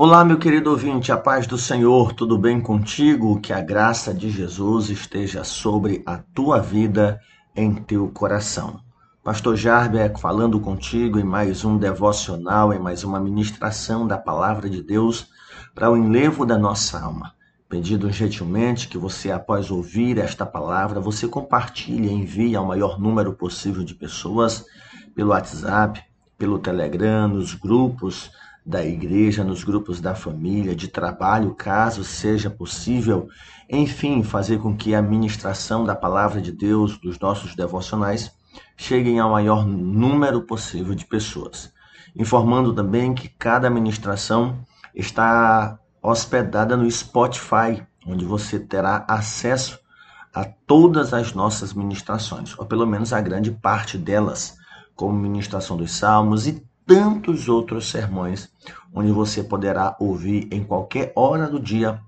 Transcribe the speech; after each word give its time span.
Olá, 0.00 0.24
meu 0.24 0.38
querido 0.38 0.70
ouvinte, 0.70 1.10
a 1.10 1.16
paz 1.16 1.44
do 1.44 1.58
Senhor, 1.58 2.12
tudo 2.12 2.38
bem 2.38 2.60
contigo? 2.60 3.40
Que 3.40 3.52
a 3.52 3.60
graça 3.60 4.14
de 4.14 4.30
Jesus 4.30 4.90
esteja 4.90 5.42
sobre 5.42 6.04
a 6.06 6.18
tua 6.18 6.60
vida, 6.60 7.20
em 7.52 7.74
teu 7.74 8.06
coração. 8.08 8.78
Pastor 9.24 9.56
Jarber 9.56 10.16
falando 10.16 10.60
contigo 10.60 11.18
em 11.18 11.24
mais 11.24 11.64
um 11.64 11.76
devocional, 11.76 12.72
em 12.72 12.78
mais 12.78 13.02
uma 13.02 13.18
ministração 13.18 14.06
da 14.06 14.16
palavra 14.16 14.70
de 14.70 14.84
Deus 14.84 15.30
para 15.74 15.90
o 15.90 15.96
enlevo 15.96 16.46
da 16.46 16.56
nossa 16.56 17.00
alma. 17.00 17.34
Pedindo 17.68 18.08
gentilmente 18.12 18.86
que 18.86 18.96
você, 18.96 19.32
após 19.32 19.68
ouvir 19.68 20.18
esta 20.18 20.46
palavra, 20.46 21.00
você 21.00 21.26
compartilhe 21.26 22.06
e 22.06 22.12
envie 22.12 22.54
ao 22.54 22.64
maior 22.64 23.00
número 23.00 23.32
possível 23.32 23.82
de 23.82 23.96
pessoas 23.96 24.64
pelo 25.12 25.30
WhatsApp, 25.30 26.00
pelo 26.38 26.60
Telegram, 26.60 27.26
nos 27.26 27.52
grupos 27.52 28.30
da 28.68 28.84
igreja, 28.84 29.42
nos 29.42 29.64
grupos 29.64 29.98
da 29.98 30.14
família, 30.14 30.76
de 30.76 30.88
trabalho, 30.88 31.54
caso 31.54 32.04
seja 32.04 32.50
possível, 32.50 33.26
enfim, 33.66 34.22
fazer 34.22 34.58
com 34.58 34.76
que 34.76 34.94
a 34.94 35.00
ministração 35.00 35.86
da 35.86 35.94
palavra 35.94 36.38
de 36.38 36.52
Deus, 36.52 36.98
dos 36.98 37.18
nossos 37.18 37.56
devocionais, 37.56 38.30
cheguem 38.76 39.18
ao 39.18 39.30
maior 39.30 39.66
número 39.66 40.42
possível 40.42 40.94
de 40.94 41.06
pessoas. 41.06 41.72
Informando 42.14 42.74
também 42.74 43.14
que 43.14 43.30
cada 43.30 43.70
ministração 43.70 44.58
está 44.94 45.78
hospedada 46.02 46.76
no 46.76 46.90
Spotify, 46.90 47.82
onde 48.06 48.26
você 48.26 48.60
terá 48.60 49.02
acesso 49.08 49.78
a 50.34 50.44
todas 50.44 51.14
as 51.14 51.32
nossas 51.32 51.72
ministrações, 51.72 52.54
ou 52.58 52.66
pelo 52.66 52.86
menos 52.86 53.14
a 53.14 53.20
grande 53.22 53.50
parte 53.50 53.96
delas, 53.96 54.58
como 54.94 55.18
ministração 55.18 55.74
dos 55.74 55.92
Salmos 55.92 56.46
e 56.46 56.67
tantos 56.88 57.50
outros 57.50 57.90
sermões, 57.90 58.48
onde 58.94 59.12
você 59.12 59.44
poderá 59.44 59.94
ouvir 60.00 60.48
em 60.50 60.64
qualquer 60.64 61.12
hora 61.14 61.46
do 61.46 61.60
dia, 61.60 62.00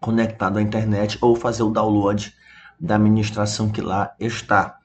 conectado 0.00 0.56
à 0.56 0.62
internet 0.62 1.18
ou 1.20 1.34
fazer 1.34 1.64
o 1.64 1.70
download 1.70 2.32
da 2.78 2.96
ministração 2.96 3.68
que 3.68 3.80
lá 3.80 4.14
está. 4.20 4.76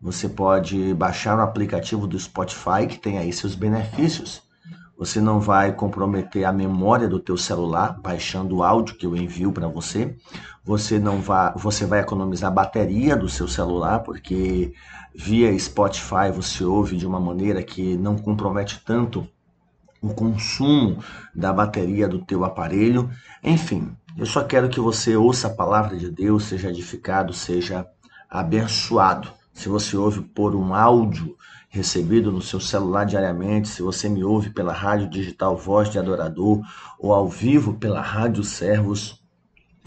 Você 0.00 0.26
pode 0.26 0.94
baixar 0.94 1.36
o 1.36 1.42
aplicativo 1.42 2.06
do 2.06 2.18
Spotify, 2.18 2.86
que 2.88 2.96
tem 2.96 3.18
aí 3.18 3.30
seus 3.30 3.54
benefícios. 3.54 4.42
Você 4.96 5.20
não 5.20 5.38
vai 5.38 5.72
comprometer 5.72 6.44
a 6.44 6.52
memória 6.52 7.06
do 7.06 7.20
teu 7.20 7.36
celular 7.36 8.00
baixando 8.00 8.56
o 8.56 8.62
áudio 8.62 8.96
que 8.96 9.04
eu 9.04 9.14
envio 9.14 9.52
para 9.52 9.68
você. 9.68 10.16
Você 10.64 10.98
não 10.98 11.20
vai, 11.20 11.52
você 11.56 11.84
vai 11.84 12.00
economizar 12.00 12.50
a 12.50 12.54
bateria 12.54 13.14
do 13.16 13.28
seu 13.28 13.46
celular, 13.46 14.00
porque 14.00 14.72
via 15.18 15.58
Spotify 15.58 16.30
você 16.32 16.62
ouve 16.62 16.96
de 16.96 17.04
uma 17.04 17.18
maneira 17.18 17.60
que 17.60 17.96
não 17.96 18.16
compromete 18.16 18.80
tanto 18.86 19.28
o 20.00 20.14
consumo 20.14 21.02
da 21.34 21.52
bateria 21.52 22.06
do 22.06 22.20
teu 22.24 22.44
aparelho. 22.44 23.10
Enfim, 23.42 23.90
eu 24.16 24.24
só 24.24 24.44
quero 24.44 24.68
que 24.68 24.78
você 24.78 25.16
ouça 25.16 25.48
a 25.48 25.54
palavra 25.54 25.96
de 25.96 26.08
Deus, 26.08 26.44
seja 26.44 26.68
edificado, 26.68 27.32
seja 27.32 27.84
abençoado. 28.30 29.28
Se 29.52 29.68
você 29.68 29.96
ouve 29.96 30.20
por 30.20 30.54
um 30.54 30.72
áudio 30.72 31.36
recebido 31.68 32.30
no 32.30 32.40
seu 32.40 32.60
celular 32.60 33.04
diariamente, 33.04 33.66
se 33.66 33.82
você 33.82 34.08
me 34.08 34.22
ouve 34.22 34.50
pela 34.50 34.72
rádio 34.72 35.10
digital 35.10 35.56
Voz 35.56 35.90
de 35.90 35.98
Adorador 35.98 36.62
ou 36.96 37.12
ao 37.12 37.28
vivo 37.28 37.74
pela 37.74 38.00
Rádio 38.00 38.44
Servos 38.44 39.20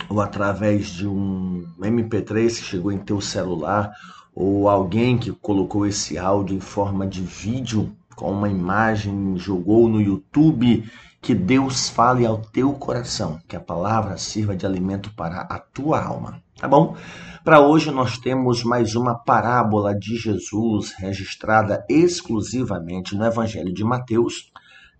ou 0.10 0.20
através 0.20 0.88
de 0.88 1.08
um 1.08 1.66
MP3 1.80 2.48
que 2.48 2.66
chegou 2.66 2.92
em 2.92 3.00
teu 3.00 3.22
celular 3.22 3.94
ou 4.34 4.70
alguém 4.70 5.18
que 5.18 5.32
colocou 5.32 5.86
esse 5.86 6.18
áudio 6.18 6.56
em 6.56 6.60
forma 6.60 7.06
de 7.06 7.22
vídeo 7.22 7.96
com 8.16 8.32
uma 8.32 8.50
imagem, 8.50 9.36
jogou 9.38 9.88
no 9.90 10.02
YouTube, 10.02 10.90
que 11.22 11.34
Deus 11.34 11.90
fale 11.90 12.26
ao 12.26 12.40
teu 12.40 12.74
coração, 12.74 13.40
que 13.48 13.56
a 13.56 13.60
palavra 13.60 14.18
sirva 14.18 14.56
de 14.56 14.66
alimento 14.66 15.14
para 15.16 15.42
a 15.42 15.60
tua 15.60 16.04
alma, 16.04 16.42
tá 16.58 16.68
bom? 16.68 16.96
Para 17.44 17.60
hoje 17.60 17.90
nós 17.92 18.18
temos 18.18 18.64
mais 18.64 18.96
uma 18.96 19.16
parábola 19.16 19.98
de 19.98 20.16
Jesus 20.18 20.94
registrada 20.98 21.86
exclusivamente 21.90 23.16
no 23.16 23.26
Evangelho 23.26 23.74
de 23.74 23.84
Mateus, 23.84 24.52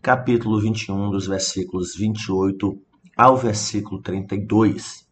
capítulo 0.02 0.60
21, 0.60 1.12
dos 1.12 1.28
versículos 1.28 1.96
28 1.96 2.80
ao 3.16 3.38
versículo 3.38 4.02
32. 4.02 5.08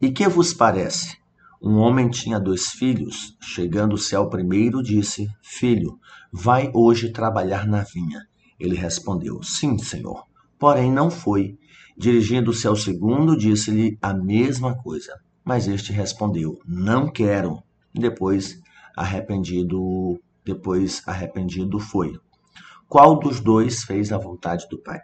E 0.00 0.10
que 0.10 0.26
vos 0.26 0.54
parece? 0.54 1.21
Um 1.64 1.76
homem 1.76 2.10
tinha 2.10 2.40
dois 2.40 2.70
filhos. 2.70 3.36
Chegando-se 3.40 4.16
ao 4.16 4.28
primeiro, 4.28 4.82
disse: 4.82 5.28
Filho, 5.40 5.96
vai 6.32 6.72
hoje 6.74 7.12
trabalhar 7.12 7.68
na 7.68 7.84
vinha. 7.84 8.26
Ele 8.58 8.74
respondeu: 8.74 9.40
Sim, 9.44 9.78
senhor. 9.78 10.26
Porém, 10.58 10.90
não 10.90 11.08
foi. 11.08 11.56
Dirigindo-se 11.96 12.66
ao 12.66 12.74
segundo, 12.74 13.36
disse-lhe 13.36 13.96
a 14.02 14.12
mesma 14.12 14.74
coisa. 14.76 15.20
Mas 15.44 15.68
este 15.68 15.92
respondeu: 15.92 16.58
Não 16.66 17.08
quero. 17.08 17.62
Depois, 17.94 18.60
arrependido, 18.96 20.18
depois 20.44 21.00
arrependido 21.06 21.78
foi. 21.78 22.18
Qual 22.88 23.20
dos 23.20 23.38
dois 23.38 23.84
fez 23.84 24.10
a 24.10 24.18
vontade 24.18 24.66
do 24.68 24.78
Pai? 24.82 24.98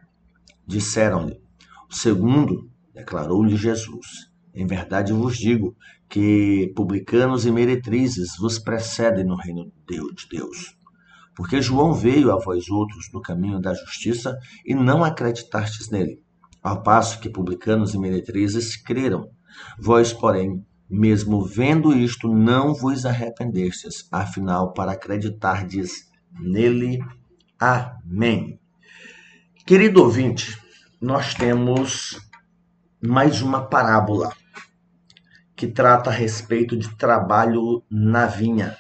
Disseram-lhe. 0.67 1.41
O 1.89 1.95
segundo 1.95 2.69
declarou-lhe 2.93 3.57
Jesus. 3.57 4.29
Em 4.53 4.67
verdade 4.67 5.13
vos 5.13 5.39
digo 5.39 5.77
que 6.09 6.73
publicanos 6.75 7.45
e 7.45 7.53
meretrizes 7.53 8.37
vos 8.39 8.59
precedem 8.59 9.25
no 9.25 9.37
reino 9.37 9.71
de 9.87 10.29
Deus. 10.31 10.77
Porque 11.37 11.61
João 11.63 11.93
veio 11.93 12.33
a 12.33 12.39
vós 12.39 12.69
outros 12.69 13.11
no 13.13 13.21
caminho 13.21 13.61
da 13.61 13.75
justiça 13.75 14.37
e 14.65 14.75
não 14.75 15.05
acreditastes 15.05 15.91
nele, 15.91 16.21
ao 16.63 16.83
passo 16.83 17.21
que 17.21 17.29
publicanos 17.29 17.95
e 17.95 17.99
meretrizes 17.99 18.77
creram. 18.77 19.31
Vós, 19.79 20.13
porém, 20.13 20.65
mesmo 20.91 21.45
vendo 21.45 21.93
isto, 21.93 22.27
não 22.27 22.75
vos 22.75 23.05
arrependestes, 23.05 24.09
afinal, 24.11 24.73
para 24.73 24.93
acreditardes 24.93 26.09
nele. 26.41 26.99
Amém. 27.61 28.59
Querido 29.67 30.03
ouvinte, 30.03 30.59
nós 31.01 31.35
temos 31.35 32.19
mais 33.01 33.43
uma 33.43 33.61
parábola 33.61 34.33
que 35.59 35.67
trata 35.67 36.09
a 36.09 36.13
respeito 36.13 36.77
de 36.77 36.97
trabalho 36.97 37.83
na 37.91 38.27
vinha. 38.27 38.77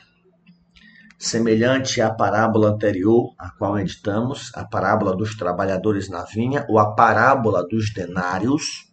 Semelhante 1.18 2.00
à 2.00 2.08
parábola 2.08 2.68
anterior, 2.68 3.34
a 3.36 3.50
qual 3.50 3.76
editamos, 3.80 4.52
a 4.54 4.64
parábola 4.64 5.16
dos 5.16 5.34
trabalhadores 5.34 6.08
na 6.08 6.22
vinha, 6.22 6.64
ou 6.68 6.78
a 6.78 6.94
parábola 6.94 7.66
dos 7.66 7.92
denários, 7.92 8.92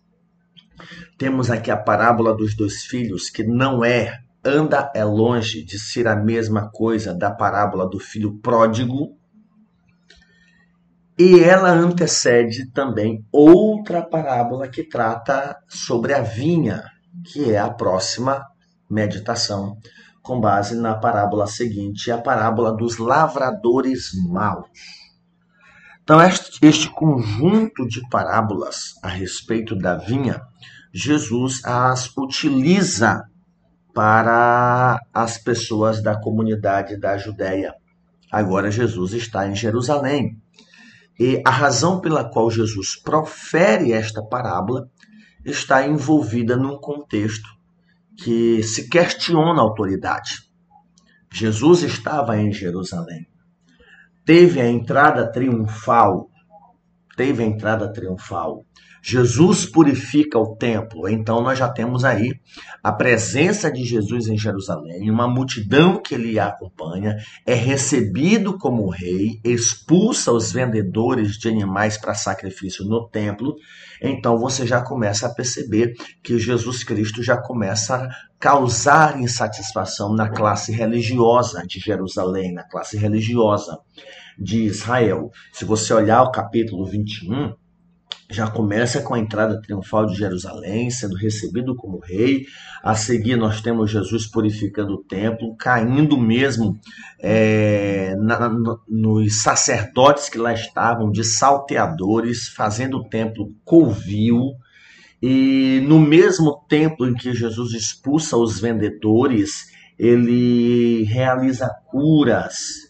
temos 1.15 1.51
aqui 1.51 1.69
a 1.69 1.77
parábola 1.77 2.35
dos 2.35 2.55
dois 2.55 2.85
filhos, 2.85 3.29
que 3.29 3.43
não 3.43 3.85
é, 3.85 4.17
anda 4.43 4.91
é 4.95 5.03
longe 5.03 5.63
de 5.63 5.77
ser 5.77 6.07
a 6.07 6.15
mesma 6.15 6.71
coisa 6.71 7.13
da 7.13 7.29
parábola 7.29 7.87
do 7.87 7.99
filho 7.99 8.39
pródigo, 8.39 9.15
e 11.19 11.39
ela 11.39 11.69
antecede 11.69 12.71
também 12.71 13.23
outra 13.31 14.01
parábola 14.01 14.67
que 14.67 14.83
trata 14.83 15.55
sobre 15.69 16.15
a 16.15 16.21
vinha, 16.21 16.94
que 17.25 17.51
é 17.51 17.57
a 17.57 17.69
próxima 17.69 18.45
meditação, 18.89 19.77
com 20.21 20.39
base 20.39 20.75
na 20.75 20.95
parábola 20.95 21.47
seguinte, 21.47 22.11
a 22.11 22.17
parábola 22.17 22.75
dos 22.75 22.97
lavradores 22.97 24.11
maus. 24.27 24.67
Então, 26.03 26.21
este, 26.21 26.89
conjunto 26.91 27.87
de 27.87 28.07
parábolas 28.09 28.93
a 29.01 29.07
respeito 29.07 29.75
da 29.75 29.95
vinha, 29.95 30.39
Jesus 30.93 31.65
as 31.65 32.15
utiliza 32.15 33.23
para 33.93 34.99
as 35.13 35.37
pessoas 35.37 36.03
da 36.03 36.19
comunidade 36.19 36.95
da 36.95 37.17
Judéia. 37.17 37.73
Agora, 38.31 38.69
Jesus 38.69 39.13
está 39.13 39.47
em 39.47 39.55
Jerusalém. 39.55 40.37
E 41.19 41.41
a 41.45 41.49
razão 41.49 42.01
pela 42.01 42.29
qual 42.29 42.51
Jesus 42.51 43.01
profere 43.01 43.93
esta 43.93 44.21
parábola 44.21 44.87
está 45.45 45.87
envolvida 45.87 46.57
num 46.57 46.77
contexto 46.77 47.47
que 48.17 48.63
se 48.63 48.89
questiona 48.89 49.59
a 49.59 49.63
autoridade. 49.63 50.49
Jesus 51.31 51.83
estava 51.83 52.37
em 52.37 52.51
Jerusalém. 52.51 53.27
Teve 54.25 54.59
a 54.59 54.67
entrada 54.67 55.31
triunfal. 55.31 56.29
Teve 57.15 57.43
a 57.43 57.45
entrada 57.45 57.91
triunfal. 57.93 58.65
Jesus 59.07 59.67
purifica 59.67 60.39
o 60.39 60.55
templo. 60.55 61.07
Então 61.07 61.39
nós 61.43 61.59
já 61.59 61.69
temos 61.69 62.03
aí 62.03 62.39
a 62.83 62.91
presença 62.91 63.71
de 63.71 63.83
Jesus 63.83 64.27
em 64.27 64.35
Jerusalém, 64.35 65.11
uma 65.11 65.27
multidão 65.27 66.01
que 66.01 66.15
lhe 66.17 66.39
acompanha, 66.39 67.15
é 67.45 67.53
recebido 67.53 68.57
como 68.57 68.89
rei, 68.89 69.39
expulsa 69.43 70.31
os 70.31 70.51
vendedores 70.51 71.37
de 71.37 71.47
animais 71.47 71.99
para 71.99 72.15
sacrifício 72.15 72.83
no 72.83 73.07
templo. 73.07 73.55
Então 74.01 74.39
você 74.39 74.65
já 74.65 74.81
começa 74.81 75.27
a 75.27 75.33
perceber 75.33 75.93
que 76.23 76.39
Jesus 76.39 76.83
Cristo 76.83 77.21
já 77.21 77.37
começa 77.37 77.97
a 77.97 78.09
causar 78.39 79.21
insatisfação 79.21 80.15
na 80.15 80.29
classe 80.29 80.71
religiosa 80.71 81.61
de 81.67 81.79
Jerusalém, 81.79 82.51
na 82.51 82.67
classe 82.67 82.97
religiosa 82.97 83.77
de 84.35 84.63
Israel. 84.63 85.29
Se 85.53 85.63
você 85.63 85.93
olhar 85.93 86.23
o 86.23 86.31
capítulo 86.31 86.85
21, 86.85 87.53
já 88.29 88.47
começa 88.49 89.01
com 89.01 89.13
a 89.13 89.19
entrada 89.19 89.61
triunfal 89.61 90.07
de 90.07 90.15
Jerusalém, 90.15 90.89
sendo 90.89 91.15
recebido 91.15 91.75
como 91.75 91.99
rei. 91.99 92.45
A 92.83 92.95
seguir, 92.95 93.35
nós 93.35 93.61
temos 93.61 93.91
Jesus 93.91 94.25
purificando 94.25 94.93
o 94.93 95.03
templo, 95.03 95.55
caindo 95.57 96.17
mesmo 96.17 96.79
é, 97.19 98.15
na, 98.17 98.49
nos 98.87 99.43
sacerdotes 99.43 100.29
que 100.29 100.37
lá 100.37 100.53
estavam, 100.53 101.11
de 101.11 101.23
salteadores, 101.23 102.47
fazendo 102.47 102.97
o 102.97 103.07
templo 103.07 103.53
covil. 103.63 104.53
E 105.21 105.83
no 105.87 105.99
mesmo 105.99 106.63
templo 106.67 107.07
em 107.07 107.13
que 107.13 107.33
Jesus 107.33 107.73
expulsa 107.73 108.37
os 108.37 108.59
vendedores, 108.59 109.71
ele 109.97 111.03
realiza 111.03 111.69
curas. 111.85 112.85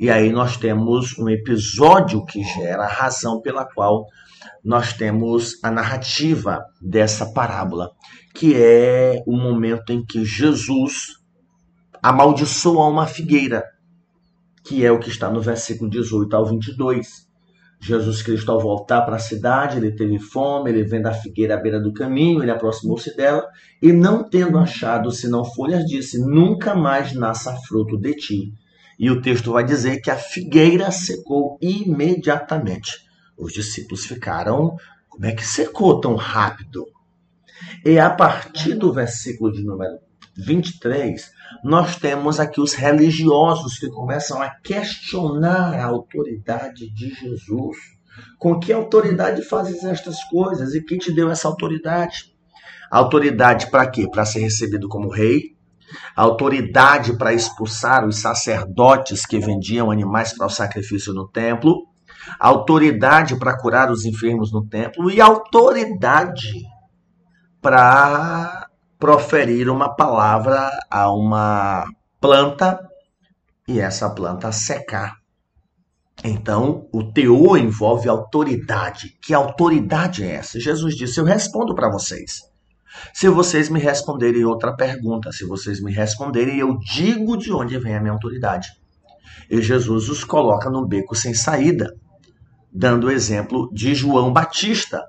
E 0.00 0.10
aí 0.10 0.32
nós 0.32 0.56
temos 0.56 1.16
um 1.18 1.28
episódio 1.28 2.24
que 2.24 2.42
gera 2.42 2.84
a 2.84 2.92
razão 2.92 3.40
pela 3.40 3.64
qual 3.64 4.06
nós 4.64 4.92
temos 4.92 5.62
a 5.62 5.70
narrativa 5.70 6.64
dessa 6.80 7.32
parábola, 7.32 7.90
que 8.34 8.54
é 8.54 9.22
o 9.26 9.36
momento 9.36 9.92
em 9.92 10.04
que 10.04 10.24
Jesus 10.24 11.22
amaldiçoa 12.02 12.88
uma 12.88 13.06
figueira, 13.06 13.64
que 14.64 14.84
é 14.84 14.90
o 14.90 14.98
que 14.98 15.08
está 15.08 15.30
no 15.30 15.40
versículo 15.40 15.90
18 15.90 16.34
ao 16.34 16.46
22. 16.46 17.30
Jesus 17.80 18.22
Cristo, 18.22 18.52
ao 18.52 18.60
voltar 18.60 19.02
para 19.02 19.16
a 19.16 19.20
cidade, 19.20 19.76
ele 19.76 19.90
teve 19.90 20.18
fome, 20.18 20.70
ele 20.70 20.84
vendo 20.84 21.08
a 21.08 21.12
figueira 21.12 21.54
à 21.54 21.60
beira 21.60 21.80
do 21.80 21.92
caminho, 21.92 22.40
ele 22.40 22.50
aproximou-se 22.52 23.14
dela 23.16 23.44
e, 23.82 23.92
não 23.92 24.28
tendo 24.28 24.56
achado 24.56 25.10
senão 25.10 25.44
folhas, 25.44 25.84
disse: 25.84 26.20
Nunca 26.20 26.76
mais 26.76 27.12
nasça 27.12 27.52
fruto 27.66 27.98
de 27.98 28.14
ti. 28.14 28.52
E 28.98 29.10
o 29.10 29.20
texto 29.20 29.52
vai 29.52 29.64
dizer 29.64 30.00
que 30.00 30.12
a 30.12 30.16
figueira 30.16 30.92
secou 30.92 31.58
imediatamente. 31.60 33.04
Os 33.42 33.52
discípulos 33.52 34.06
ficaram, 34.06 34.76
como 35.08 35.26
é 35.26 35.32
que 35.32 35.44
secou 35.44 36.00
tão 36.00 36.14
rápido? 36.14 36.86
E 37.84 37.98
a 37.98 38.08
partir 38.08 38.74
do 38.74 38.92
versículo 38.92 39.50
de 39.50 39.64
número 39.64 39.98
23, 40.36 41.28
nós 41.64 41.96
temos 41.96 42.38
aqui 42.38 42.60
os 42.60 42.72
religiosos 42.72 43.80
que 43.80 43.88
começam 43.88 44.40
a 44.40 44.48
questionar 44.48 45.74
a 45.74 45.84
autoridade 45.86 46.88
de 46.94 47.12
Jesus. 47.12 47.76
Com 48.38 48.60
que 48.60 48.72
autoridade 48.72 49.42
fazes 49.42 49.82
estas 49.82 50.22
coisas? 50.24 50.72
E 50.74 50.84
quem 50.84 50.98
te 50.98 51.10
deu 51.10 51.28
essa 51.28 51.48
autoridade? 51.48 52.32
Autoridade 52.88 53.72
para 53.72 53.90
quê? 53.90 54.08
Para 54.08 54.24
ser 54.24 54.38
recebido 54.38 54.88
como 54.88 55.10
rei? 55.10 55.56
Autoridade 56.14 57.18
para 57.18 57.34
expulsar 57.34 58.06
os 58.06 58.18
sacerdotes 58.18 59.26
que 59.26 59.40
vendiam 59.40 59.90
animais 59.90 60.32
para 60.32 60.46
o 60.46 60.50
sacrifício 60.50 61.12
no 61.12 61.26
templo? 61.26 61.91
Autoridade 62.38 63.36
para 63.36 63.56
curar 63.58 63.90
os 63.90 64.04
enfermos 64.04 64.52
no 64.52 64.66
templo 64.66 65.10
e 65.10 65.20
autoridade 65.20 66.62
para 67.60 68.68
proferir 68.98 69.68
uma 69.68 69.94
palavra 69.94 70.70
a 70.90 71.12
uma 71.12 71.86
planta 72.20 72.78
e 73.66 73.80
essa 73.80 74.10
planta 74.10 74.52
secar. 74.52 75.16
Então, 76.24 76.88
o 76.92 77.02
teor 77.02 77.58
envolve 77.58 78.08
autoridade. 78.08 79.18
Que 79.20 79.34
autoridade 79.34 80.22
é 80.22 80.34
essa? 80.34 80.60
Jesus 80.60 80.94
disse: 80.94 81.18
Eu 81.18 81.24
respondo 81.24 81.74
para 81.74 81.90
vocês. 81.90 82.42
Se 83.14 83.28
vocês 83.28 83.68
me 83.68 83.80
responderem 83.80 84.44
outra 84.44 84.76
pergunta, 84.76 85.32
se 85.32 85.44
vocês 85.46 85.82
me 85.82 85.92
responderem, 85.92 86.58
eu 86.58 86.78
digo 86.78 87.36
de 87.36 87.52
onde 87.52 87.78
vem 87.78 87.96
a 87.96 88.00
minha 88.00 88.12
autoridade. 88.12 88.68
E 89.50 89.60
Jesus 89.60 90.08
os 90.08 90.22
coloca 90.22 90.70
no 90.70 90.86
beco 90.86 91.14
sem 91.14 91.34
saída 91.34 91.92
dando 92.72 93.08
o 93.08 93.10
exemplo 93.10 93.68
de 93.72 93.94
João 93.94 94.32
Batista. 94.32 95.02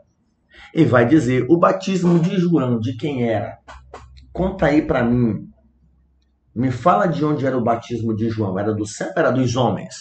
E 0.73 0.83
vai 0.83 1.05
dizer: 1.05 1.45
o 1.49 1.57
batismo 1.57 2.19
de 2.19 2.37
João, 2.37 2.79
de 2.79 2.95
quem 2.97 3.29
era? 3.29 3.57
Conta 4.31 4.65
aí 4.65 4.81
para 4.81 5.03
mim. 5.03 5.47
Me 6.55 6.71
fala 6.71 7.07
de 7.07 7.23
onde 7.23 7.45
era 7.45 7.57
o 7.57 7.63
batismo 7.63 8.15
de 8.15 8.29
João. 8.29 8.59
Era 8.59 8.73
do 8.73 8.85
céu? 8.85 9.11
Era 9.15 9.31
dos 9.31 9.55
homens? 9.55 9.95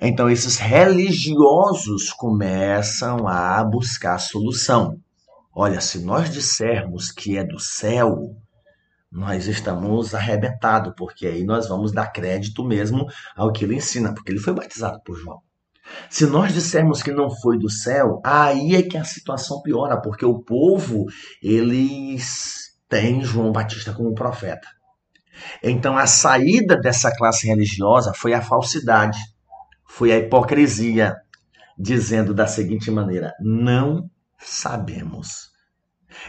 Então, 0.00 0.28
esses 0.28 0.58
religiosos 0.58 2.10
começam 2.10 3.26
a 3.26 3.62
buscar 3.64 4.18
solução. 4.18 4.98
Olha, 5.54 5.80
se 5.80 6.04
nós 6.04 6.30
dissermos 6.30 7.10
que 7.10 7.36
é 7.38 7.44
do 7.44 7.58
céu, 7.58 8.36
nós 9.10 9.46
estamos 9.46 10.14
arrebentados, 10.14 10.92
porque 10.96 11.26
aí 11.26 11.44
nós 11.44 11.68
vamos 11.68 11.92
dar 11.92 12.08
crédito 12.08 12.64
mesmo 12.64 13.06
ao 13.34 13.50
que 13.52 13.64
ele 13.64 13.76
ensina, 13.76 14.12
porque 14.12 14.30
ele 14.30 14.40
foi 14.40 14.52
batizado 14.52 15.00
por 15.04 15.16
João. 15.16 15.40
Se 16.10 16.26
nós 16.26 16.52
dissermos 16.52 17.02
que 17.02 17.12
não 17.12 17.30
foi 17.30 17.58
do 17.58 17.70
céu, 17.70 18.20
aí 18.24 18.74
é 18.74 18.82
que 18.82 18.96
a 18.96 19.04
situação 19.04 19.60
piora, 19.62 20.00
porque 20.00 20.24
o 20.24 20.38
povo, 20.38 21.06
eles 21.42 22.74
têm 22.88 23.22
João 23.22 23.52
Batista 23.52 23.92
como 23.92 24.14
profeta. 24.14 24.66
Então 25.62 25.96
a 25.96 26.06
saída 26.06 26.76
dessa 26.76 27.14
classe 27.14 27.46
religiosa 27.46 28.12
foi 28.14 28.32
a 28.32 28.42
falsidade, 28.42 29.18
foi 29.86 30.12
a 30.12 30.18
hipocrisia, 30.18 31.16
dizendo 31.78 32.34
da 32.34 32.46
seguinte 32.46 32.90
maneira: 32.90 33.32
não 33.40 34.10
sabemos. 34.38 35.48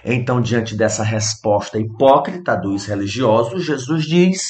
Então, 0.03 0.41
diante 0.41 0.75
dessa 0.75 1.03
resposta 1.03 1.79
hipócrita 1.79 2.56
dos 2.56 2.85
religiosos, 2.85 3.65
Jesus 3.65 4.06
diz: 4.06 4.41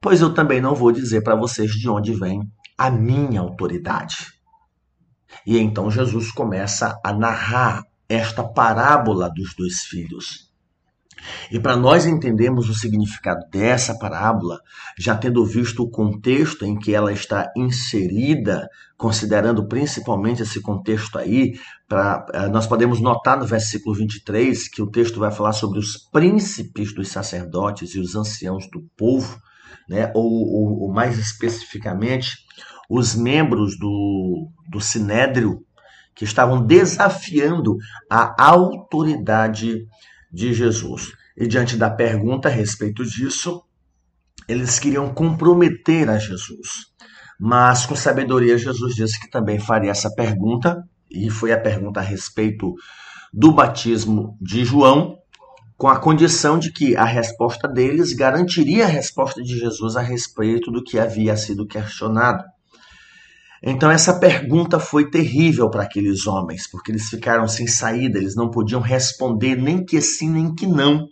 Pois 0.00 0.20
eu 0.20 0.32
também 0.32 0.60
não 0.60 0.74
vou 0.74 0.90
dizer 0.90 1.22
para 1.22 1.36
vocês 1.36 1.70
de 1.70 1.88
onde 1.88 2.14
vem 2.14 2.40
a 2.78 2.90
minha 2.90 3.40
autoridade. 3.40 4.16
E 5.44 5.58
então 5.58 5.90
Jesus 5.90 6.30
começa 6.30 6.98
a 7.04 7.12
narrar 7.12 7.82
esta 8.08 8.42
parábola 8.42 9.28
dos 9.28 9.54
dois 9.54 9.80
filhos. 9.82 10.48
E 11.50 11.58
para 11.58 11.76
nós 11.76 12.06
entendermos 12.06 12.68
o 12.68 12.74
significado 12.74 13.40
dessa 13.50 13.98
parábola, 13.98 14.60
já 14.96 15.16
tendo 15.16 15.44
visto 15.44 15.82
o 15.82 15.90
contexto 15.90 16.64
em 16.64 16.78
que 16.78 16.94
ela 16.94 17.12
está 17.12 17.50
inserida, 17.56 18.68
considerando 18.96 19.66
principalmente 19.66 20.42
esse 20.42 20.60
contexto 20.62 21.18
aí, 21.18 21.58
pra, 21.88 22.24
eh, 22.32 22.48
nós 22.48 22.66
podemos 22.66 23.00
notar 23.00 23.38
no 23.38 23.46
versículo 23.46 23.96
23 23.96 24.68
que 24.68 24.80
o 24.80 24.90
texto 24.90 25.18
vai 25.18 25.32
falar 25.32 25.52
sobre 25.52 25.78
os 25.78 25.96
príncipes 25.96 26.94
dos 26.94 27.08
sacerdotes 27.08 27.94
e 27.94 27.98
os 27.98 28.14
anciãos 28.14 28.68
do 28.70 28.82
povo, 28.96 29.40
né? 29.88 30.12
ou, 30.14 30.24
ou, 30.24 30.82
ou 30.82 30.92
mais 30.92 31.18
especificamente, 31.18 32.36
os 32.88 33.14
membros 33.14 33.78
do, 33.78 34.50
do 34.68 34.80
Sinédrio 34.80 35.64
que 36.14 36.24
estavam 36.24 36.66
desafiando 36.66 37.76
a 38.10 38.34
autoridade 38.44 39.86
de 40.32 40.52
Jesus. 40.52 41.12
E 41.36 41.46
diante 41.46 41.76
da 41.76 41.88
pergunta 41.88 42.48
a 42.48 42.50
respeito 42.50 43.04
disso, 43.04 43.62
eles 44.48 44.78
queriam 44.78 45.12
comprometer 45.14 46.10
a 46.10 46.18
Jesus. 46.18 46.88
Mas 47.38 47.86
com 47.86 47.94
sabedoria, 47.94 48.58
Jesus 48.58 48.94
disse 48.94 49.20
que 49.20 49.30
também 49.30 49.60
faria 49.60 49.92
essa 49.92 50.12
pergunta, 50.12 50.82
e 51.08 51.30
foi 51.30 51.52
a 51.52 51.60
pergunta 51.60 52.00
a 52.00 52.02
respeito 52.02 52.74
do 53.32 53.52
batismo 53.52 54.36
de 54.40 54.64
João, 54.64 55.17
com 55.78 55.86
a 55.86 55.96
condição 55.96 56.58
de 56.58 56.72
que 56.72 56.96
a 56.96 57.04
resposta 57.04 57.68
deles 57.68 58.12
garantiria 58.12 58.84
a 58.84 58.88
resposta 58.88 59.40
de 59.40 59.56
Jesus 59.56 59.94
a 59.94 60.02
respeito 60.02 60.72
do 60.72 60.82
que 60.82 60.98
havia 60.98 61.36
sido 61.36 61.64
questionado. 61.64 62.42
Então 63.62 63.88
essa 63.88 64.18
pergunta 64.18 64.80
foi 64.80 65.08
terrível 65.08 65.70
para 65.70 65.84
aqueles 65.84 66.26
homens, 66.26 66.68
porque 66.68 66.90
eles 66.90 67.08
ficaram 67.08 67.46
sem 67.46 67.68
saída, 67.68 68.18
eles 68.18 68.34
não 68.34 68.50
podiam 68.50 68.80
responder 68.80 69.54
nem 69.54 69.84
que 69.84 70.00
sim, 70.00 70.28
nem 70.28 70.52
que 70.52 70.66
não. 70.66 71.06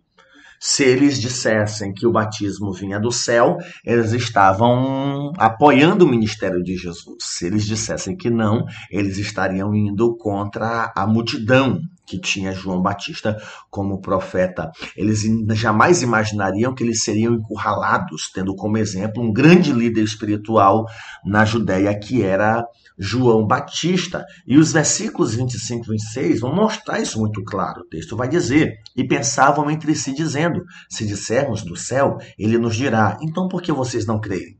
Se 0.58 0.82
eles 0.82 1.20
dissessem 1.20 1.92
que 1.92 2.06
o 2.06 2.10
batismo 2.10 2.72
vinha 2.72 2.98
do 2.98 3.12
céu, 3.12 3.58
eles 3.84 4.12
estavam 4.12 5.32
apoiando 5.38 6.04
o 6.04 6.08
ministério 6.08 6.62
de 6.62 6.76
Jesus. 6.76 7.18
Se 7.20 7.46
eles 7.46 7.64
dissessem 7.64 8.16
que 8.16 8.30
não, 8.30 8.64
eles 8.90 9.18
estariam 9.18 9.72
indo 9.74 10.16
contra 10.16 10.92
a 10.96 11.06
multidão 11.06 11.80
que 12.06 12.18
tinha 12.18 12.54
João 12.54 12.80
Batista 12.80 13.36
como 13.68 14.00
profeta. 14.00 14.70
Eles 14.96 15.22
jamais 15.54 16.02
imaginariam 16.02 16.74
que 16.74 16.84
eles 16.84 17.02
seriam 17.02 17.34
encurralados, 17.34 18.30
tendo 18.32 18.54
como 18.54 18.78
exemplo 18.78 19.22
um 19.22 19.32
grande 19.32 19.72
líder 19.72 20.02
espiritual 20.02 20.86
na 21.24 21.44
Judéia, 21.44 21.98
que 21.98 22.22
era 22.22 22.64
João 22.98 23.46
Batista. 23.46 24.24
E 24.46 24.56
os 24.56 24.72
versículos 24.72 25.34
25 25.34 25.84
e 25.84 25.88
26 25.90 26.40
vão 26.40 26.54
mostrar 26.54 27.00
isso 27.00 27.18
muito 27.18 27.42
claro. 27.44 27.82
O 27.82 27.88
texto 27.88 28.16
vai 28.16 28.28
dizer: 28.28 28.74
E 28.96 29.06
pensavam 29.06 29.70
entre 29.70 29.94
si, 29.94 30.14
dizendo: 30.14 30.62
Se 30.88 31.06
dissermos 31.06 31.62
do 31.62 31.76
céu, 31.76 32.16
ele 32.38 32.56
nos 32.56 32.76
dirá: 32.76 33.18
Então 33.20 33.48
por 33.48 33.60
que 33.60 33.72
vocês 33.72 34.06
não 34.06 34.20
creem? 34.20 34.56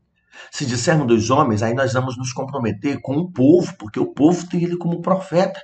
Se 0.51 0.65
dissermos 0.65 1.07
dos 1.07 1.29
homens, 1.29 1.63
aí 1.63 1.73
nós 1.73 1.93
vamos 1.93 2.17
nos 2.17 2.31
comprometer 2.31 2.99
com 3.01 3.15
o 3.17 3.31
povo, 3.31 3.75
porque 3.77 3.99
o 3.99 4.13
povo 4.13 4.47
tem 4.47 4.63
ele 4.63 4.77
como 4.77 5.01
profeta. 5.01 5.59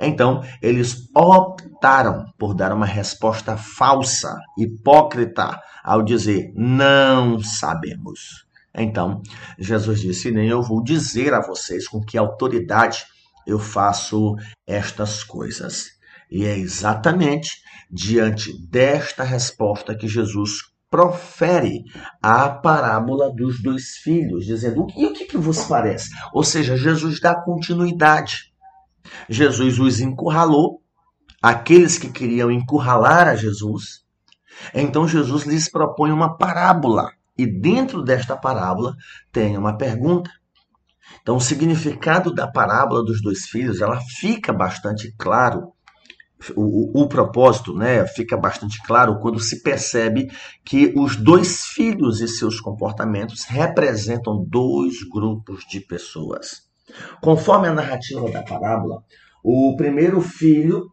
Então, 0.00 0.42
eles 0.62 1.08
optaram 1.14 2.24
por 2.38 2.54
dar 2.54 2.72
uma 2.72 2.86
resposta 2.86 3.56
falsa, 3.56 4.38
hipócrita, 4.56 5.60
ao 5.82 6.02
dizer: 6.02 6.52
Não 6.54 7.40
sabemos. 7.40 8.46
Então, 8.74 9.22
Jesus 9.58 10.00
disse: 10.00 10.30
Nem 10.30 10.48
eu 10.48 10.62
vou 10.62 10.82
dizer 10.82 11.34
a 11.34 11.40
vocês 11.40 11.88
com 11.88 12.00
que 12.00 12.16
autoridade 12.16 13.04
eu 13.46 13.58
faço 13.58 14.36
estas 14.66 15.24
coisas. 15.24 15.86
E 16.30 16.44
é 16.44 16.56
exatamente 16.56 17.62
diante 17.90 18.52
desta 18.68 19.24
resposta 19.24 19.96
que 19.96 20.06
Jesus 20.06 20.50
profere 20.90 21.84
a 22.22 22.48
parábola 22.48 23.30
dos 23.34 23.62
dois 23.62 23.96
filhos, 24.02 24.44
dizendo: 24.44 24.86
E 24.96 25.06
o 25.06 25.12
que, 25.12 25.24
que 25.24 25.36
vos 25.38 25.64
parece? 25.64 26.10
Ou 26.32 26.44
seja, 26.44 26.76
Jesus 26.76 27.20
dá 27.20 27.34
continuidade. 27.34 28.52
Jesus 29.28 29.78
os 29.78 30.00
encurralou, 30.00 30.82
aqueles 31.42 31.98
que 31.98 32.10
queriam 32.10 32.50
encurralar 32.50 33.28
a 33.28 33.36
Jesus. 33.36 34.04
Então 34.74 35.06
Jesus 35.06 35.44
lhes 35.44 35.70
propõe 35.70 36.10
uma 36.10 36.36
parábola. 36.36 37.12
E 37.36 37.46
dentro 37.46 38.02
desta 38.02 38.36
parábola 38.36 38.96
tem 39.30 39.56
uma 39.56 39.76
pergunta. 39.76 40.30
Então, 41.22 41.36
o 41.36 41.40
significado 41.40 42.34
da 42.34 42.46
parábola 42.46 43.04
dos 43.04 43.22
dois 43.22 43.46
filhos, 43.46 43.80
ela 43.80 44.00
fica 44.00 44.52
bastante 44.52 45.14
claro 45.16 45.72
o, 46.54 47.02
o, 47.02 47.08
propósito 47.08 47.74
né, 47.74 48.06
fica 48.06 48.36
bastante 48.36 48.80
claro 48.86 49.18
quando 49.18 49.40
se 49.40 49.62
percebe 49.62 50.28
que 50.64 50.92
os 50.96 51.16
dois 51.16 51.66
filhos 51.66 52.20
e 52.20 52.28
seus 52.28 52.60
comportamentos 52.60 53.44
representam 53.44 54.44
dois 54.46 55.02
grupos 55.02 55.64
de 55.68 55.80
pessoas. 55.80 56.67
Conforme 57.20 57.68
a 57.68 57.74
narrativa 57.74 58.30
da 58.30 58.42
parábola, 58.42 59.02
o 59.42 59.76
primeiro 59.76 60.20
filho, 60.20 60.90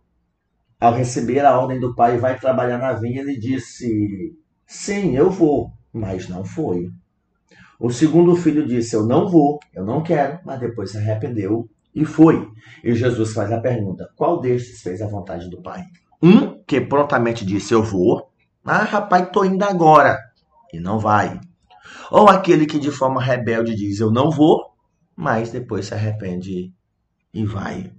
ao 0.80 0.94
receber 0.94 1.40
a 1.46 1.58
ordem 1.58 1.80
do 1.80 1.96
pai, 1.96 2.18
vai 2.18 2.40
trabalhar 2.40 2.78
na 2.78 2.94
vinha, 2.94 3.22
ele 3.22 3.38
disse: 3.38 4.36
Sim, 4.66 5.16
eu 5.16 5.30
vou, 5.30 5.72
mas 5.92 6.28
não 6.28 6.44
foi. 6.44 6.90
O 7.80 7.90
segundo 7.92 8.36
filho 8.36 8.66
disse: 8.66 8.96
Eu 8.96 9.06
não 9.06 9.28
vou, 9.28 9.60
eu 9.74 9.86
não 9.86 10.02
quero, 10.02 10.40
mas 10.46 10.60
depois 10.60 10.92
se 10.92 10.98
arrependeu 10.98 11.70
e 11.94 12.06
foi. 12.06 12.48
E 12.84 12.94
Jesus 12.94 13.34
faz 13.34 13.52
a 13.52 13.60
pergunta: 13.60 14.10
qual 14.16 14.40
destes 14.40 14.82
fez 14.82 15.02
a 15.02 15.08
vontade 15.08 15.50
do 15.50 15.62
Pai? 15.62 15.84
Um 16.22 16.64
que 16.66 16.82
prontamente 16.82 17.46
disse: 17.46 17.74
Eu 17.74 17.84
vou. 17.84 18.30
Ah, 18.64 18.84
rapaz, 18.84 19.30
tô 19.32 19.46
indo 19.46 19.64
agora. 19.64 20.20
E 20.74 20.80
não 20.80 21.00
vai. 21.00 21.40
Ou 22.12 22.28
aquele 22.28 22.66
que 22.66 22.80
de 22.80 22.92
forma 22.92 23.22
rebelde 23.22 23.76
diz: 23.76 24.00
Eu 24.00 24.12
não 24.12 24.30
vou, 24.30 24.75
mas 25.16 25.52
depois 25.52 25.88
se 25.88 25.94
arrepende 25.94 26.74
e 27.34 27.46
vai. 27.46 27.92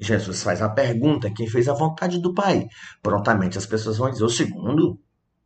Jesus 0.00 0.42
faz 0.42 0.60
a 0.60 0.68
pergunta: 0.68 1.30
quem 1.30 1.48
fez 1.48 1.68
a 1.68 1.74
vontade 1.74 2.18
do 2.20 2.34
Pai? 2.34 2.66
Prontamente 3.02 3.56
as 3.56 3.66
pessoas 3.66 3.98
vão 3.98 4.10
dizer: 4.10 4.24
o 4.24 4.30
segundo. 4.30 4.98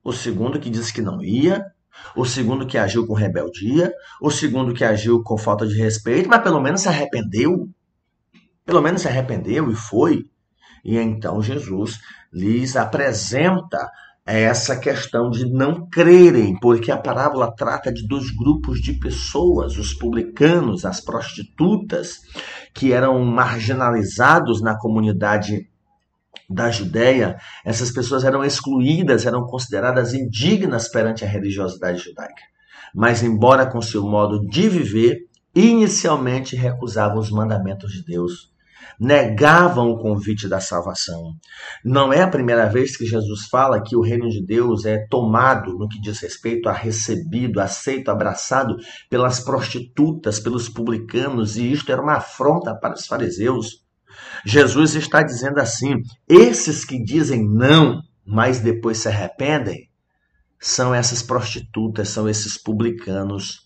O 0.03 0.12
segundo 0.12 0.61
que 0.61 0.71
disse 0.71 0.93
que 0.93 1.03
não 1.03 1.21
ia, 1.21 1.67
o 2.15 2.25
segundo 2.25 2.65
que 2.65 2.79
agiu 2.79 3.05
com 3.09 3.12
rebeldia, 3.12 3.93
o 4.23 4.31
segundo 4.31 4.73
que 4.73 4.85
agiu 4.85 5.21
com 5.21 5.37
falta 5.37 5.67
de 5.67 5.75
respeito, 5.75 6.29
mas 6.29 6.43
pelo 6.43 6.61
menos 6.61 6.83
se 6.83 6.88
arrependeu. 6.88 7.69
Pelo 8.65 8.81
menos 8.81 9.03
se 9.03 9.09
arrependeu 9.09 9.69
e 9.69 9.75
foi. 9.75 10.25
E 10.85 10.97
então 10.97 11.43
Jesus 11.43 11.99
lhes 12.33 12.76
apresenta 12.76 13.91
essa 14.26 14.76
questão 14.76 15.30
de 15.30 15.49
não 15.49 15.88
crerem, 15.88 16.59
porque 16.59 16.90
a 16.90 16.97
parábola 16.97 17.54
trata 17.54 17.92
de 17.92 18.06
dois 18.06 18.28
grupos 18.30 18.80
de 18.80 18.95
pessoas, 18.95 19.76
os 19.76 19.95
publicanos, 19.95 20.85
as 20.85 21.00
prostitutas, 21.00 22.23
que 22.75 22.92
eram 22.92 23.25
marginalizados 23.25 24.61
na 24.61 24.76
comunidade 24.76 25.68
da 26.50 26.71
Judéia, 26.71 27.37
essas 27.64 27.90
pessoas 27.90 28.25
eram 28.25 28.45
excluídas, 28.45 29.26
eram 29.26 29.47
consideradas 29.47 30.12
indignas 30.12 30.88
perante 30.88 31.25
a 31.25 31.28
religiosidade 31.28 31.99
judaica. 31.99 32.42
Mas, 32.95 33.23
embora 33.23 33.66
com 33.66 33.80
seu 33.80 34.02
modo 34.02 34.45
de 34.49 34.68
viver, 34.68 35.26
inicialmente 35.54 36.56
recusavam 36.56 37.18
os 37.18 37.30
mandamentos 37.30 37.92
de 37.92 38.04
Deus, 38.04 38.52
negavam 38.99 39.91
o 39.91 39.99
convite 39.99 40.49
da 40.49 40.61
salvação. 40.61 41.35
Não 41.85 42.12
é 42.12 42.23
a 42.23 42.29
primeira 42.29 42.67
vez 42.67 42.97
que 42.97 43.05
Jesus 43.05 43.47
fala 43.49 43.83
que 43.83 43.97
o 43.97 44.00
reino 44.00 44.29
de 44.29 44.45
Deus 44.45 44.85
é 44.85 45.07
tomado 45.09 45.76
no 45.79 45.88
que 45.88 46.00
diz 46.00 46.21
respeito 46.21 46.69
a 46.69 46.73
recebido, 46.73 47.61
aceito, 47.61 48.11
abraçado 48.11 48.76
pelas 49.11 49.41
prostitutas, 49.41 50.41
pelos 50.41 50.69
publicanos, 50.69 51.57
e 51.57 51.73
isto 51.73 51.91
era 51.93 52.03
uma 52.03 52.17
afronta 52.17 52.75
para 52.75 52.95
os 52.95 53.07
fariseus. 53.07 53.85
Jesus 54.45 54.95
está 54.95 55.23
dizendo 55.23 55.59
assim: 55.59 55.97
esses 56.29 56.85
que 56.85 57.03
dizem 57.03 57.47
não, 57.47 58.00
mas 58.25 58.61
depois 58.61 58.99
se 58.99 59.09
arrependem, 59.09 59.88
são 60.59 60.95
essas 60.95 61.23
prostitutas, 61.23 62.09
são 62.09 62.29
esses 62.29 62.57
publicanos, 62.57 63.66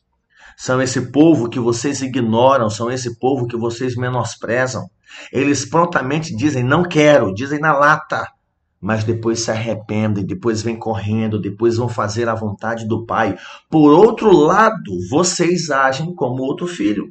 são 0.61 0.83
esse 0.83 1.11
povo 1.11 1.49
que 1.49 1.59
vocês 1.59 2.03
ignoram, 2.03 2.69
são 2.69 2.91
esse 2.91 3.19
povo 3.19 3.47
que 3.47 3.57
vocês 3.57 3.97
menosprezam. 3.97 4.91
Eles 5.33 5.65
prontamente 5.65 6.37
dizem 6.37 6.63
não 6.63 6.83
quero, 6.83 7.33
dizem 7.33 7.59
na 7.59 7.73
lata, 7.73 8.31
mas 8.79 9.03
depois 9.03 9.41
se 9.41 9.51
arrependem, 9.51 10.23
depois 10.23 10.61
vêm 10.61 10.77
correndo, 10.77 11.41
depois 11.41 11.79
vão 11.79 11.89
fazer 11.89 12.29
a 12.29 12.35
vontade 12.35 12.87
do 12.87 13.07
Pai. 13.07 13.39
Por 13.71 13.91
outro 13.91 14.31
lado, 14.37 14.93
vocês 15.09 15.71
agem 15.71 16.15
como 16.15 16.43
outro 16.43 16.67
filho. 16.67 17.07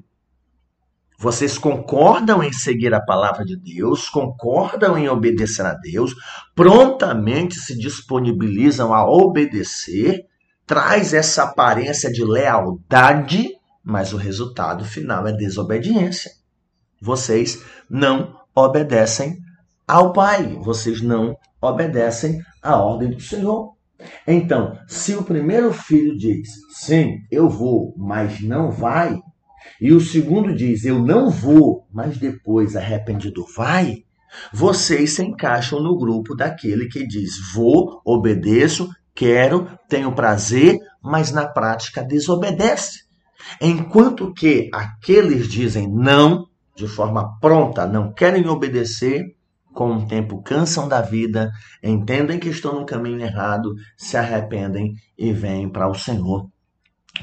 Vocês 1.18 1.58
concordam 1.58 2.44
em 2.44 2.54
seguir 2.54 2.94
a 2.94 3.02
palavra 3.02 3.44
de 3.44 3.58
Deus, 3.58 4.08
concordam 4.10 4.96
em 4.96 5.10
obedecer 5.10 5.66
a 5.66 5.74
Deus, 5.74 6.14
prontamente 6.54 7.56
se 7.56 7.76
disponibilizam 7.76 8.94
a 8.94 9.10
obedecer, 9.10 10.29
traz 10.70 11.16
essa 11.16 11.46
aparência 11.46 12.12
de 12.12 12.24
lealdade, 12.24 13.56
mas 13.84 14.14
o 14.14 14.18
resultado 14.18 14.86
final 14.86 15.26
é 15.26 15.32
desobediência. 15.32 16.30
Vocês 17.02 17.64
não 17.90 18.36
obedecem 18.54 19.40
ao 19.88 20.14
Pai, 20.14 20.56
vocês 20.62 21.02
não 21.02 21.36
obedecem 21.60 22.40
à 22.62 22.78
ordem 22.78 23.10
do 23.10 23.20
Senhor. 23.20 23.74
Então, 24.28 24.78
se 24.88 25.16
o 25.16 25.24
primeiro 25.24 25.74
filho 25.74 26.16
diz, 26.16 26.48
sim, 26.70 27.18
eu 27.32 27.50
vou, 27.50 27.96
mas 27.98 28.40
não 28.40 28.70
vai, 28.70 29.20
e 29.82 29.92
o 29.92 30.00
segundo 30.00 30.54
diz: 30.54 30.86
Eu 30.86 31.00
não 31.00 31.32
vou, 31.32 31.88
mas 31.92 32.18
depois 32.20 32.76
arrependido 32.76 33.44
vai. 33.56 34.04
Vocês 34.54 35.14
se 35.14 35.24
encaixam 35.24 35.82
no 35.82 35.98
grupo 35.98 36.36
daquele 36.36 36.88
que 36.88 37.08
diz: 37.08 37.32
Vou, 37.54 38.02
obedeço, 38.06 38.88
quero, 39.20 39.68
tenho 39.90 40.16
prazer, 40.16 40.80
mas 41.04 41.30
na 41.30 41.46
prática 41.46 42.02
desobedece. 42.02 43.02
Enquanto 43.60 44.34
que 44.34 44.70
aqueles 44.74 45.50
dizem 45.50 45.90
não, 45.92 46.48
de 46.74 46.88
forma 46.88 47.38
pronta, 47.42 47.86
não 47.86 48.14
querem 48.14 48.48
obedecer, 48.48 49.36
com 49.74 49.98
o 49.98 50.08
tempo 50.08 50.42
cansam 50.42 50.88
da 50.88 51.02
vida, 51.02 51.52
entendem 51.84 52.40
que 52.40 52.48
estão 52.48 52.80
no 52.80 52.86
caminho 52.86 53.20
errado, 53.20 53.76
se 53.98 54.16
arrependem 54.16 54.94
e 55.18 55.34
vêm 55.34 55.70
para 55.70 55.90
o 55.90 55.94
Senhor 55.94 56.48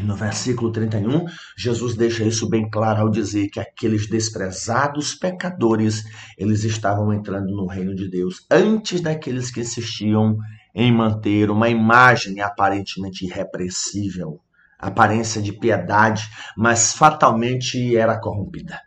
no 0.02 0.14
versículo 0.14 0.70
31, 0.70 1.24
Jesus 1.56 1.96
deixa 1.96 2.24
isso 2.24 2.48
bem 2.48 2.68
claro 2.68 3.02
ao 3.02 3.10
dizer 3.10 3.48
que 3.48 3.60
aqueles 3.60 4.08
desprezados 4.08 5.14
pecadores, 5.14 6.04
eles 6.36 6.64
estavam 6.64 7.12
entrando 7.12 7.54
no 7.54 7.66
reino 7.66 7.94
de 7.94 8.08
Deus 8.08 8.44
antes 8.50 9.00
daqueles 9.00 9.50
que 9.50 9.60
insistiam 9.60 10.36
em 10.76 10.92
manter 10.92 11.50
uma 11.50 11.70
imagem 11.70 12.42
aparentemente 12.42 13.24
irrepreensível, 13.24 14.38
aparência 14.78 15.40
de 15.40 15.50
piedade, 15.50 16.28
mas 16.54 16.92
fatalmente 16.92 17.96
era 17.96 18.20
corrompida. 18.20 18.78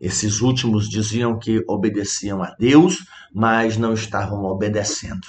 Esses 0.00 0.40
últimos 0.40 0.88
diziam 0.88 1.38
que 1.38 1.64
obedeciam 1.68 2.42
a 2.42 2.52
Deus, 2.58 3.06
mas 3.32 3.76
não 3.76 3.94
estavam 3.94 4.42
obedecendo. 4.42 5.24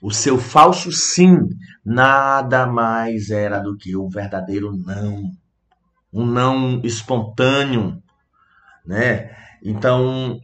O 0.00 0.10
seu 0.10 0.38
falso 0.38 0.90
sim 0.90 1.36
nada 1.84 2.66
mais 2.66 3.28
era 3.28 3.60
do 3.60 3.76
que 3.76 3.94
o 3.94 4.08
verdadeiro 4.08 4.74
não. 4.74 5.30
Um 6.10 6.24
não 6.24 6.80
espontâneo, 6.82 8.02
né? 8.86 9.36
Então, 9.62 10.40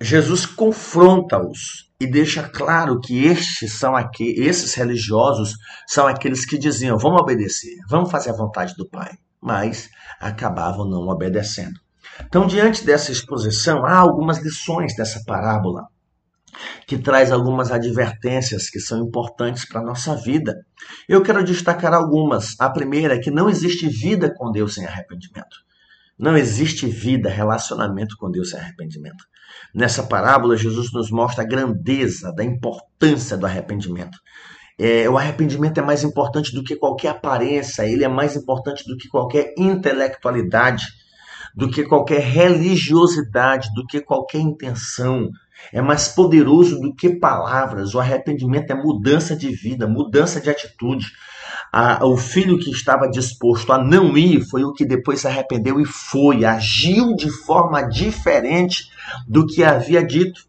Jesus 0.00 0.46
confronta-os 0.46 1.92
e 2.04 2.10
deixa 2.10 2.42
claro 2.42 3.00
que 3.00 3.24
estes 3.24 3.72
são 3.72 3.96
aqui, 3.96 4.34
esses 4.38 4.74
religiosos 4.74 5.54
são 5.88 6.06
aqueles 6.06 6.44
que 6.44 6.58
diziam: 6.58 6.98
"Vamos 6.98 7.20
obedecer, 7.20 7.76
vamos 7.88 8.10
fazer 8.10 8.30
a 8.30 8.36
vontade 8.36 8.74
do 8.76 8.88
Pai", 8.88 9.12
mas 9.40 9.88
acabavam 10.20 10.88
não 10.88 11.08
obedecendo. 11.08 11.80
Então, 12.26 12.46
diante 12.46 12.84
dessa 12.84 13.10
exposição, 13.10 13.84
há 13.84 13.96
algumas 13.96 14.38
lições 14.38 14.94
dessa 14.94 15.22
parábola 15.26 15.88
que 16.86 16.98
traz 16.98 17.32
algumas 17.32 17.72
advertências 17.72 18.68
que 18.68 18.78
são 18.78 19.02
importantes 19.02 19.66
para 19.66 19.80
a 19.80 19.84
nossa 19.84 20.14
vida. 20.14 20.54
Eu 21.08 21.22
quero 21.22 21.42
destacar 21.42 21.92
algumas. 21.92 22.54
A 22.60 22.70
primeira 22.70 23.14
é 23.14 23.18
que 23.18 23.30
não 23.30 23.48
existe 23.48 23.88
vida 23.88 24.32
com 24.32 24.52
Deus 24.52 24.74
sem 24.74 24.86
arrependimento. 24.86 25.56
Não 26.18 26.36
existe 26.36 26.86
vida, 26.86 27.28
relacionamento 27.28 28.14
com 28.16 28.30
Deus 28.30 28.50
sem 28.50 28.60
arrependimento. 28.60 29.24
Nessa 29.74 30.02
parábola, 30.02 30.56
Jesus 30.56 30.92
nos 30.92 31.10
mostra 31.10 31.42
a 31.42 31.46
grandeza 31.46 32.32
da 32.32 32.44
importância 32.44 33.36
do 33.36 33.46
arrependimento. 33.46 34.18
É, 34.78 35.08
o 35.08 35.16
arrependimento 35.16 35.78
é 35.78 35.82
mais 35.82 36.02
importante 36.02 36.52
do 36.52 36.62
que 36.62 36.76
qualquer 36.76 37.08
aparência, 37.08 37.86
ele 37.86 38.04
é 38.04 38.08
mais 38.08 38.34
importante 38.36 38.84
do 38.86 38.96
que 38.96 39.08
qualquer 39.08 39.54
intelectualidade. 39.56 40.84
do 41.56 41.70
que 41.70 41.84
qualquer 41.84 42.20
religiosidade, 42.20 43.72
do 43.74 43.86
que 43.86 44.00
qualquer 44.00 44.40
intenção. 44.40 45.30
É 45.72 45.80
mais 45.80 46.08
poderoso 46.08 46.80
do 46.80 46.92
que 46.92 47.10
palavras. 47.10 47.94
O 47.94 48.00
arrependimento 48.00 48.72
é 48.72 48.74
mudança 48.74 49.36
de 49.36 49.50
vida, 49.50 49.86
mudança 49.86 50.40
de 50.40 50.50
atitude. 50.50 51.06
O 52.02 52.16
filho 52.16 52.58
que 52.58 52.70
estava 52.70 53.08
disposto 53.08 53.72
a 53.72 53.82
não 53.82 54.16
ir 54.16 54.42
foi 54.48 54.62
o 54.64 54.72
que 54.72 54.84
depois 54.84 55.20
se 55.20 55.26
arrependeu 55.26 55.80
e 55.80 55.84
foi, 55.84 56.44
agiu 56.44 57.16
de 57.16 57.28
forma 57.28 57.82
diferente 57.82 58.84
do 59.26 59.44
que 59.44 59.64
havia 59.64 60.04
dito. 60.04 60.42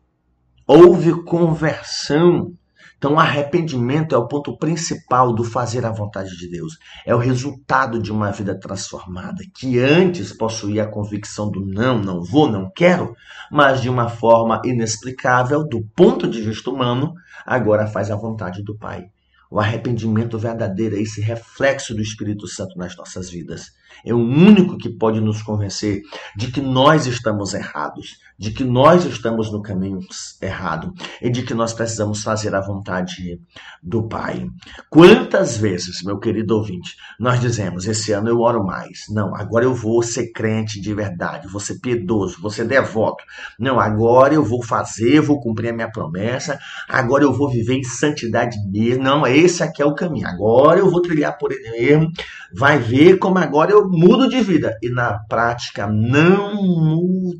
Houve 0.68 1.24
conversão. 1.24 2.54
Então, 2.98 3.20
arrependimento 3.20 4.16
é 4.16 4.18
o 4.18 4.28
ponto 4.28 4.58
principal 4.58 5.34
do 5.34 5.44
fazer 5.44 5.86
a 5.86 5.92
vontade 5.92 6.38
de 6.38 6.50
Deus. 6.50 6.78
É 7.06 7.14
o 7.14 7.20
resultado 7.20 8.02
de 8.02 8.12
uma 8.12 8.32
vida 8.32 8.58
transformada, 8.58 9.44
que 9.54 9.80
antes 9.80 10.32
possuía 10.32 10.84
a 10.84 10.88
convicção 10.88 11.50
do 11.50 11.66
não, 11.66 12.00
não 12.00 12.24
vou, 12.24 12.50
não 12.50 12.70
quero, 12.74 13.16
mas 13.52 13.82
de 13.82 13.90
uma 13.90 14.10
forma 14.10 14.62
inexplicável, 14.64 15.68
do 15.68 15.84
ponto 15.96 16.28
de 16.28 16.42
vista 16.42 16.70
humano, 16.70 17.14
agora 17.46 17.86
faz 17.88 18.10
a 18.10 18.16
vontade 18.16 18.64
do 18.64 18.76
Pai. 18.76 19.06
O 19.50 19.60
arrependimento 19.60 20.38
verdadeiro 20.38 20.96
é 20.96 21.02
esse 21.02 21.22
reflexo 21.22 21.94
do 21.94 22.02
Espírito 22.02 22.48
Santo 22.48 22.78
nas 22.78 22.96
nossas 22.96 23.30
vidas. 23.30 23.74
É 24.04 24.14
o 24.14 24.18
único 24.18 24.78
que 24.78 24.90
pode 24.90 25.20
nos 25.22 25.42
convencer 25.42 26.02
de 26.36 26.52
que 26.52 26.62
nós 26.62 27.06
estamos 27.06 27.54
errados, 27.54 28.18
de 28.38 28.52
que 28.52 28.64
nós 28.64 29.06
estamos 29.06 29.52
no 29.52 29.62
caminho 29.62 30.00
errado 30.42 30.94
e 31.22 31.30
de 31.30 31.44
que 31.44 31.54
nós 31.54 31.74
precisamos 31.74 32.22
fazer 32.22 32.54
a 32.54 32.62
vontade 32.62 33.40
do 33.82 34.08
Pai. 34.08 34.48
Quantas 34.90 35.58
vezes, 35.58 36.04
meu 36.04 36.20
querido 36.20 36.56
ouvinte, 36.56 36.96
nós 37.20 37.40
dizemos: 37.40 37.88
esse 37.88 38.12
ano 38.12 38.30
eu 38.30 38.40
oro 38.40 38.64
mais. 38.64 39.06
Não, 39.10 39.36
agora 39.36 39.66
eu 39.66 39.74
vou 39.74 40.04
ser 40.04 40.32
crente 40.32 40.82
de 40.82 40.94
verdade, 40.94 41.48
vou 41.48 41.62
ser 41.62 41.80
piedoso, 41.80 42.42
vou 42.42 42.52
ser 42.52 42.66
devoto. 42.66 43.24
Não, 43.60 43.80
agora 43.80 44.34
eu 44.34 44.44
vou 44.44 44.62
fazer, 44.62 45.22
vou 45.22 45.40
cumprir 45.40 45.70
a 45.70 45.74
minha 45.74 45.92
promessa, 45.92 46.60
agora 46.90 47.24
eu 47.24 47.34
vou 47.34 47.50
viver 47.50 47.76
em 47.76 47.84
santidade 47.84 48.58
mesmo. 48.70 49.04
Não, 49.04 49.26
esse 49.26 49.64
aqui 49.64 49.82
é 49.82 49.86
o 49.86 49.96
caminho. 49.96 50.28
Agora 50.28 50.80
eu 50.80 50.90
vou 50.90 51.02
trilhar 51.02 51.38
por 51.38 51.52
ele 51.52 51.70
mesmo. 51.72 52.12
Vai 52.54 52.80
ver 52.80 53.18
como 53.18 53.38
agora 53.38 53.72
eu 53.72 53.88
mudo 53.88 54.28
de 54.28 54.42
vida. 54.42 54.78
E 54.82 54.90
na 54.90 55.20
prática 55.28 55.88
não 55.88 57.34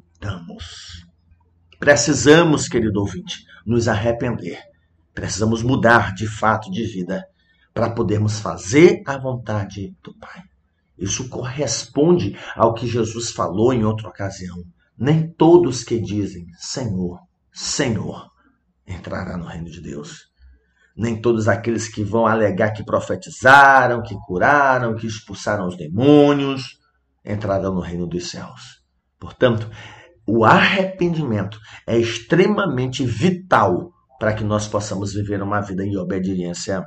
Precisamos, 1.80 2.68
querido 2.68 3.00
ouvinte, 3.00 3.46
nos 3.66 3.88
arrepender. 3.88 4.60
Precisamos 5.14 5.64
mudar 5.64 6.14
de 6.14 6.28
fato 6.28 6.72
de 6.72 6.84
vida 6.84 7.26
para 7.74 7.90
podermos 7.90 8.40
fazer 8.40 9.02
a 9.06 9.18
vontade 9.18 9.96
do 10.04 10.14
Pai. 10.18 10.42
Isso 10.98 11.30
corresponde 11.30 12.38
ao 12.56 12.74
que 12.74 12.88
Jesus 12.88 13.32
falou 13.32 13.74
em 13.74 13.84
outra 13.84 14.08
ocasião. 14.08 14.64
Nem 14.98 15.28
todos 15.28 15.84
que 15.84 16.00
dizem 16.00 16.48
Senhor, 16.58 17.20
Senhor, 17.52 18.32
entrará 18.88 19.38
no 19.38 19.46
reino 19.46 19.70
de 19.70 19.82
Deus. 19.82 20.30
Nem 20.96 21.20
todos 21.20 21.50
aqueles 21.50 21.90
que 21.90 22.04
vão 22.04 22.26
alegar 22.26 22.72
que 22.72 22.84
profetizaram, 22.84 24.02
que 24.02 24.16
curaram, 24.26 24.96
que 24.96 25.06
expulsaram 25.06 25.68
os 25.68 25.76
demônios, 25.76 26.80
entrarão 27.26 27.74
no 27.74 27.82
reino 27.82 28.08
dos 28.08 28.30
céus. 28.30 28.82
Portanto, 29.20 29.70
o 30.28 30.44
arrependimento 30.44 31.60
é 31.86 31.98
extremamente 31.98 33.06
vital 33.06 33.92
para 34.20 34.34
que 34.34 34.44
nós 34.44 34.68
possamos 34.68 35.14
viver 35.14 35.42
uma 35.42 35.62
vida 35.62 35.86
em 35.86 35.98
obediência 35.98 36.84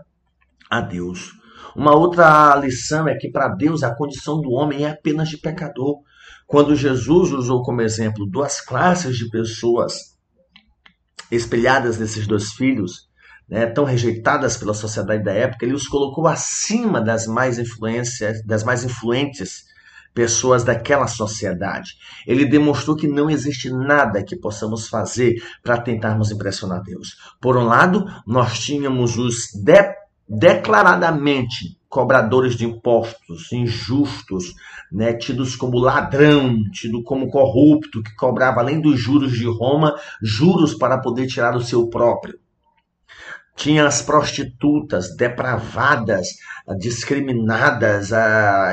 a 0.68 0.80
Deus. 0.80 1.32
Uma 1.76 1.94
outra 1.94 2.56
lição 2.56 3.06
é 3.06 3.14
que 3.14 3.30
para 3.30 3.48
Deus 3.48 3.82
a 3.82 3.94
condição 3.94 4.40
do 4.40 4.50
homem 4.50 4.84
é 4.84 4.90
apenas 4.90 5.28
de 5.28 5.38
pecador. 5.38 5.98
Quando 6.46 6.74
Jesus 6.74 7.32
usou 7.32 7.62
como 7.62 7.82
exemplo 7.82 8.26
duas 8.26 8.60
classes 8.60 9.16
de 9.16 9.28
pessoas 9.30 10.16
espelhadas 11.30 11.98
nesses 11.98 12.26
dois 12.26 12.52
filhos, 12.52 13.08
né, 13.48 13.66
tão 13.66 13.84
rejeitadas 13.84 14.56
pela 14.56 14.74
sociedade 14.74 15.22
da 15.22 15.32
época, 15.32 15.64
ele 15.64 15.74
os 15.74 15.86
colocou 15.86 16.26
acima 16.26 17.00
das 17.00 17.26
mais 17.26 17.58
influências, 17.58 18.44
das 18.44 18.64
mais 18.64 18.84
influentes 18.84 19.67
pessoas 20.18 20.64
daquela 20.64 21.06
sociedade. 21.06 21.92
Ele 22.26 22.44
demonstrou 22.44 22.96
que 22.96 23.06
não 23.06 23.30
existe 23.30 23.70
nada 23.70 24.20
que 24.20 24.34
possamos 24.34 24.88
fazer 24.88 25.40
para 25.62 25.80
tentarmos 25.80 26.32
impressionar 26.32 26.82
Deus. 26.82 27.16
Por 27.40 27.56
um 27.56 27.62
lado, 27.62 28.04
nós 28.26 28.58
tínhamos 28.58 29.16
os 29.16 29.52
de 29.54 29.94
declaradamente 30.28 31.78
cobradores 31.88 32.56
de 32.56 32.64
impostos, 32.64 33.52
injustos, 33.52 34.54
né, 34.90 35.12
tidos 35.12 35.54
como 35.54 35.78
ladrão, 35.78 36.64
tido 36.72 37.00
como 37.04 37.30
corrupto, 37.30 38.02
que 38.02 38.16
cobrava 38.16 38.58
além 38.58 38.80
dos 38.80 38.98
juros 38.98 39.30
de 39.30 39.46
Roma, 39.46 39.94
juros 40.20 40.74
para 40.74 40.98
poder 40.98 41.28
tirar 41.28 41.54
o 41.54 41.62
seu 41.62 41.86
próprio. 41.86 42.40
Tinha 43.54 43.86
as 43.86 44.02
prostitutas 44.02 45.16
depravadas, 45.16 46.26
discriminadas, 46.76 48.10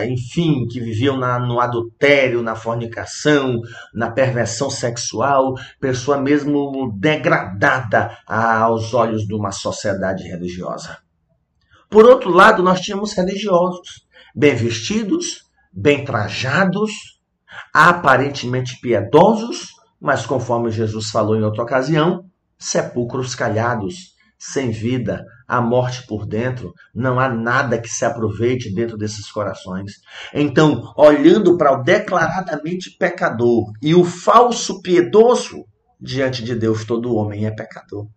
enfim, 0.08 0.68
que 0.68 0.80
viviam 0.80 1.18
na, 1.18 1.40
no 1.40 1.60
adultério, 1.60 2.42
na 2.42 2.56
fornicação, 2.56 3.60
na 3.94 4.12
perversão 4.12 4.70
sexual, 4.70 5.54
pessoa 5.80 6.18
mesmo 6.18 6.92
degradada 6.98 8.18
aos 8.28 8.94
olhos 8.94 9.26
de 9.26 9.34
uma 9.34 9.52
sociedade 9.52 10.24
religiosa. 10.24 10.98
Por 11.90 12.06
outro 12.06 12.32
lado, 12.32 12.62
nós 12.62 12.82
tínhamos 12.82 13.14
religiosos, 13.14 14.06
bem 14.36 14.56
vestidos, 14.56 15.44
bem 15.72 16.04
trajados, 16.04 16.92
aparentemente 17.74 18.80
piedosos, 18.82 19.68
mas 20.02 20.26
conforme 20.26 20.72
Jesus 20.72 21.10
falou 21.10 21.36
em 21.38 21.44
outra 21.44 21.64
ocasião, 21.64 22.26
sepulcros 22.58 23.36
calhados 23.36 24.16
sem 24.38 24.72
vida, 24.72 25.26
a 25.48 25.62
morte 25.62 26.06
por 26.08 26.26
dentro, 26.26 26.74
não 26.94 27.20
há 27.20 27.30
nada 27.30 27.80
que 27.80 27.90
se 27.90 28.04
aproveite 28.04 28.74
dentro 28.74 28.98
desses 28.98 29.32
corações. 29.32 29.94
Então, 30.34 30.92
olhando 30.98 31.58
para 31.58 31.74
o 31.74 31.84
declaradamente 31.84 32.92
pecador 32.98 33.72
e 33.82 33.94
o 33.94 34.04
falso 34.04 34.82
piedoso, 34.82 35.66
diante 36.00 36.44
de 36.44 36.56
Deus 36.56 36.86
todo 36.86 37.16
homem 37.16 37.46
é 37.46 37.52
pecador. 37.52 38.08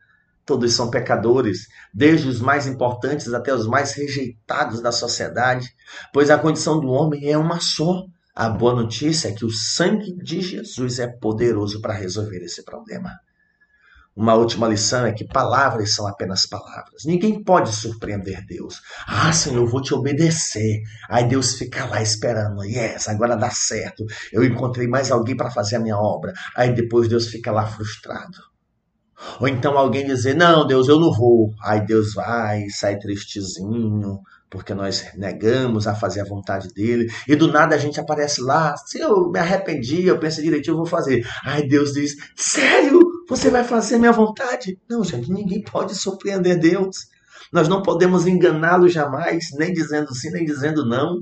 Todos 0.44 0.72
são 0.72 0.90
pecadores, 0.90 1.66
desde 1.92 2.26
os 2.26 2.40
mais 2.40 2.66
importantes 2.66 3.32
até 3.34 3.52
os 3.52 3.66
mais 3.66 3.92
rejeitados 3.92 4.80
da 4.80 4.90
sociedade, 4.90 5.68
pois 6.12 6.30
a 6.30 6.38
condição 6.38 6.80
do 6.80 6.88
homem 6.88 7.30
é 7.30 7.36
uma 7.36 7.60
só. 7.60 8.02
A 8.34 8.48
boa 8.48 8.74
notícia 8.74 9.28
é 9.28 9.32
que 9.32 9.44
o 9.44 9.50
sangue 9.50 10.14
de 10.16 10.40
Jesus 10.40 11.00
é 11.00 11.06
poderoso 11.06 11.82
para 11.82 11.92
resolver 11.92 12.38
esse 12.38 12.64
problema. 12.64 13.10
Uma 14.18 14.35
última 14.35 14.66
lição 14.66 15.07
é 15.07 15.12
que 15.12 15.24
palavras 15.24 15.94
são 15.94 16.04
apenas 16.04 16.44
palavras. 16.44 17.04
Ninguém 17.07 17.40
pode 17.40 17.72
surpreender 17.72 18.44
Deus. 18.44 18.81
Ah, 19.07 19.33
Senhor, 19.33 19.62
eu 19.62 19.66
vou 19.68 19.81
te 19.81 19.94
obedecer. 19.94 20.83
Aí 21.09 21.28
Deus 21.28 21.54
fica 21.54 21.85
lá 21.85 22.02
esperando. 22.02 22.64
Yes, 22.64 23.07
agora 23.07 23.37
dá 23.37 23.48
certo. 23.50 24.04
Eu 24.33 24.42
encontrei 24.42 24.88
mais 24.88 25.12
alguém 25.12 25.37
para 25.37 25.52
fazer 25.52 25.76
a 25.76 25.78
minha 25.78 25.96
obra. 25.96 26.33
Aí 26.57 26.74
depois 26.74 27.07
Deus 27.07 27.28
fica 27.28 27.52
lá 27.52 27.64
frustrado. 27.64 28.38
Ou 29.38 29.46
então 29.46 29.78
alguém 29.78 30.04
dizer: 30.04 30.35
Não, 30.35 30.66
Deus, 30.66 30.88
eu 30.88 30.98
não 30.98 31.12
vou. 31.12 31.52
Aí 31.62 31.87
Deus 31.87 32.14
vai, 32.14 32.68
sai 32.70 32.98
tristezinho, 32.98 34.18
porque 34.50 34.74
nós 34.74 35.12
negamos 35.16 35.87
a 35.87 35.94
fazer 35.94 36.22
a 36.22 36.28
vontade 36.28 36.66
dele. 36.74 37.07
E 37.28 37.37
do 37.37 37.52
nada 37.52 37.76
a 37.76 37.78
gente 37.78 38.00
aparece 38.00 38.40
lá: 38.40 38.76
Se 38.76 38.98
eu 38.98 39.31
me 39.31 39.38
arrependi, 39.38 40.07
eu 40.07 40.18
pensei 40.18 40.42
direitinho, 40.42 40.72
eu 40.72 40.78
vou 40.78 40.87
fazer. 40.87 41.24
Aí 41.44 41.68
Deus 41.68 41.92
diz: 41.92 42.16
Sério? 42.35 42.97
Você 43.28 43.50
vai 43.50 43.62
fazer 43.62 43.98
minha 43.98 44.10
vontade? 44.10 44.80
Não, 44.88 45.04
gente, 45.04 45.30
ninguém 45.30 45.62
pode 45.62 45.94
surpreender 45.94 46.58
Deus. 46.58 47.08
Nós 47.52 47.68
não 47.68 47.82
podemos 47.82 48.26
enganá-lo 48.26 48.88
jamais, 48.88 49.50
nem 49.52 49.70
dizendo 49.70 50.14
sim, 50.14 50.30
nem 50.30 50.46
dizendo 50.46 50.86
não. 50.86 51.20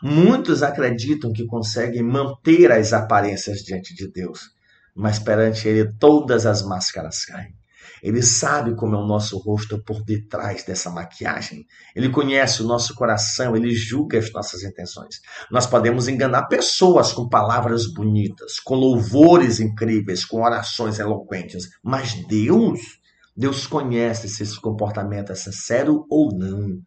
Muitos 0.00 0.62
acreditam 0.62 1.32
que 1.32 1.46
conseguem 1.46 2.02
manter 2.02 2.70
as 2.70 2.92
aparências 2.92 3.58
diante 3.58 3.92
de 3.92 4.08
Deus, 4.08 4.50
mas 4.94 5.18
perante 5.18 5.66
Ele 5.66 5.92
todas 5.98 6.46
as 6.46 6.62
máscaras 6.62 7.24
caem. 7.24 7.57
Ele 8.02 8.22
sabe 8.22 8.74
como 8.74 8.94
é 8.94 8.98
o 8.98 9.06
nosso 9.06 9.38
rosto 9.38 9.82
por 9.82 10.02
detrás 10.04 10.64
dessa 10.64 10.90
maquiagem. 10.90 11.66
Ele 11.94 12.08
conhece 12.08 12.62
o 12.62 12.66
nosso 12.66 12.94
coração, 12.94 13.56
ele 13.56 13.74
julga 13.74 14.18
as 14.18 14.32
nossas 14.32 14.62
intenções. 14.62 15.16
Nós 15.50 15.66
podemos 15.66 16.08
enganar 16.08 16.46
pessoas 16.46 17.12
com 17.12 17.28
palavras 17.28 17.92
bonitas, 17.92 18.60
com 18.60 18.74
louvores 18.74 19.60
incríveis, 19.60 20.24
com 20.24 20.42
orações 20.42 20.98
eloquentes, 20.98 21.68
mas 21.82 22.14
Deus, 22.26 22.80
Deus 23.36 23.66
conhece 23.66 24.28
se 24.28 24.42
esse 24.42 24.60
comportamento 24.60 25.32
é 25.32 25.34
sincero 25.34 26.04
ou 26.10 26.28
não. 26.36 26.80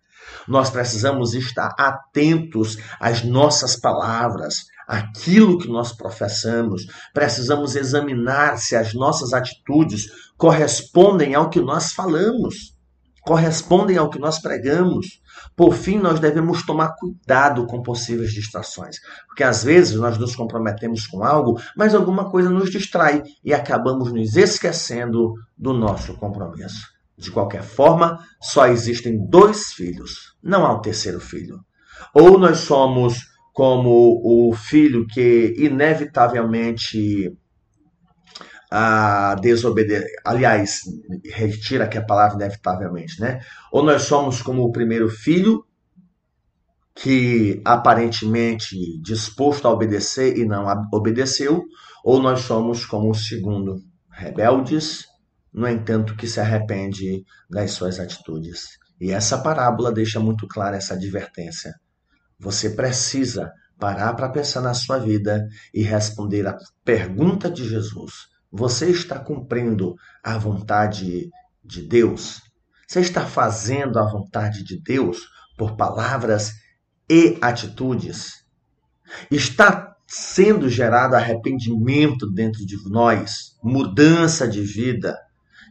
Nós 0.47 0.69
precisamos 0.69 1.33
estar 1.33 1.73
atentos 1.77 2.77
às 2.99 3.23
nossas 3.23 3.75
palavras, 3.75 4.65
aquilo 4.91 5.57
que 5.57 5.69
nós 5.69 5.93
professamos. 5.93 6.85
Precisamos 7.13 7.77
examinar 7.77 8.57
se 8.57 8.75
as 8.75 8.93
nossas 8.93 9.31
atitudes 9.31 10.07
correspondem 10.37 11.33
ao 11.33 11.49
que 11.49 11.61
nós 11.61 11.93
falamos. 11.93 12.75
correspondem 13.23 13.97
ao 13.97 14.09
que 14.09 14.17
nós 14.19 14.39
pregamos. 14.39 15.21
Por 15.55 15.75
fim, 15.75 15.99
nós 15.99 16.19
devemos 16.19 16.65
tomar 16.65 16.95
cuidado 16.95 17.67
com 17.67 17.81
possíveis 17.81 18.33
distrações, 18.33 18.97
porque 19.27 19.43
às 19.43 19.63
vezes 19.63 19.95
nós 19.95 20.17
nos 20.17 20.35
comprometemos 20.35 21.05
com 21.05 21.23
algo, 21.23 21.61
mas 21.77 21.93
alguma 21.93 22.31
coisa 22.31 22.49
nos 22.49 22.71
distrai 22.71 23.21
e 23.45 23.53
acabamos 23.53 24.11
nos 24.11 24.35
esquecendo 24.35 25.33
do 25.55 25.71
nosso 25.71 26.15
compromisso. 26.15 26.81
De 27.15 27.29
qualquer 27.29 27.61
forma, 27.61 28.17
só 28.41 28.65
existem 28.65 29.23
dois 29.29 29.71
filhos, 29.73 30.35
não 30.41 30.65
há 30.65 30.73
um 30.73 30.81
terceiro 30.81 31.19
filho. 31.19 31.59
Ou 32.15 32.39
nós 32.39 32.57
somos 32.57 33.30
como 33.53 34.21
o 34.23 34.53
filho 34.53 35.05
que 35.07 35.55
inevitavelmente 35.57 37.37
a 38.71 39.35
desobedecer. 39.35 40.07
Aliás, 40.23 40.79
retira 41.25 41.83
aqui 41.83 41.97
a 41.97 42.05
palavra 42.05 42.37
inevitavelmente, 42.37 43.19
né? 43.19 43.41
Ou 43.71 43.83
nós 43.83 44.03
somos 44.03 44.41
como 44.41 44.63
o 44.63 44.71
primeiro 44.71 45.09
filho, 45.09 45.65
que 46.95 47.61
aparentemente 47.65 48.75
disposto 49.01 49.67
a 49.67 49.71
obedecer 49.71 50.37
e 50.37 50.45
não 50.45 50.65
obedeceu, 50.93 51.63
ou 52.03 52.21
nós 52.21 52.41
somos 52.41 52.85
como 52.85 53.09
o 53.09 53.15
segundo, 53.15 53.81
rebeldes, 54.09 55.05
no 55.53 55.67
entanto, 55.67 56.15
que 56.15 56.27
se 56.27 56.39
arrepende 56.39 57.25
das 57.49 57.71
suas 57.71 57.99
atitudes. 57.99 58.79
E 58.99 59.11
essa 59.11 59.37
parábola 59.37 59.91
deixa 59.91 60.19
muito 60.19 60.47
clara 60.47 60.77
essa 60.77 60.93
advertência. 60.93 61.73
Você 62.41 62.71
precisa 62.71 63.51
parar 63.79 64.13
para 64.15 64.29
pensar 64.29 64.61
na 64.61 64.73
sua 64.73 64.97
vida 64.97 65.47
e 65.73 65.81
responder 65.83 66.45
a 66.47 66.57
pergunta 66.83 67.49
de 67.49 67.67
Jesus 67.67 68.31
você 68.51 68.89
está 68.89 69.17
cumprindo 69.17 69.95
a 70.21 70.37
vontade 70.37 71.29
de 71.63 71.81
Deus? 71.87 72.41
Você 72.85 72.99
está 72.99 73.25
fazendo 73.25 73.97
a 73.97 74.03
vontade 74.03 74.63
de 74.63 74.77
Deus 74.77 75.19
por 75.57 75.77
palavras 75.77 76.51
e 77.09 77.37
atitudes? 77.41 78.43
Está 79.29 79.95
sendo 80.05 80.67
gerado 80.67 81.15
arrependimento 81.15 82.29
dentro 82.29 82.65
de 82.65 82.75
nós, 82.89 83.55
mudança 83.63 84.45
de 84.45 84.61
vida 84.61 85.17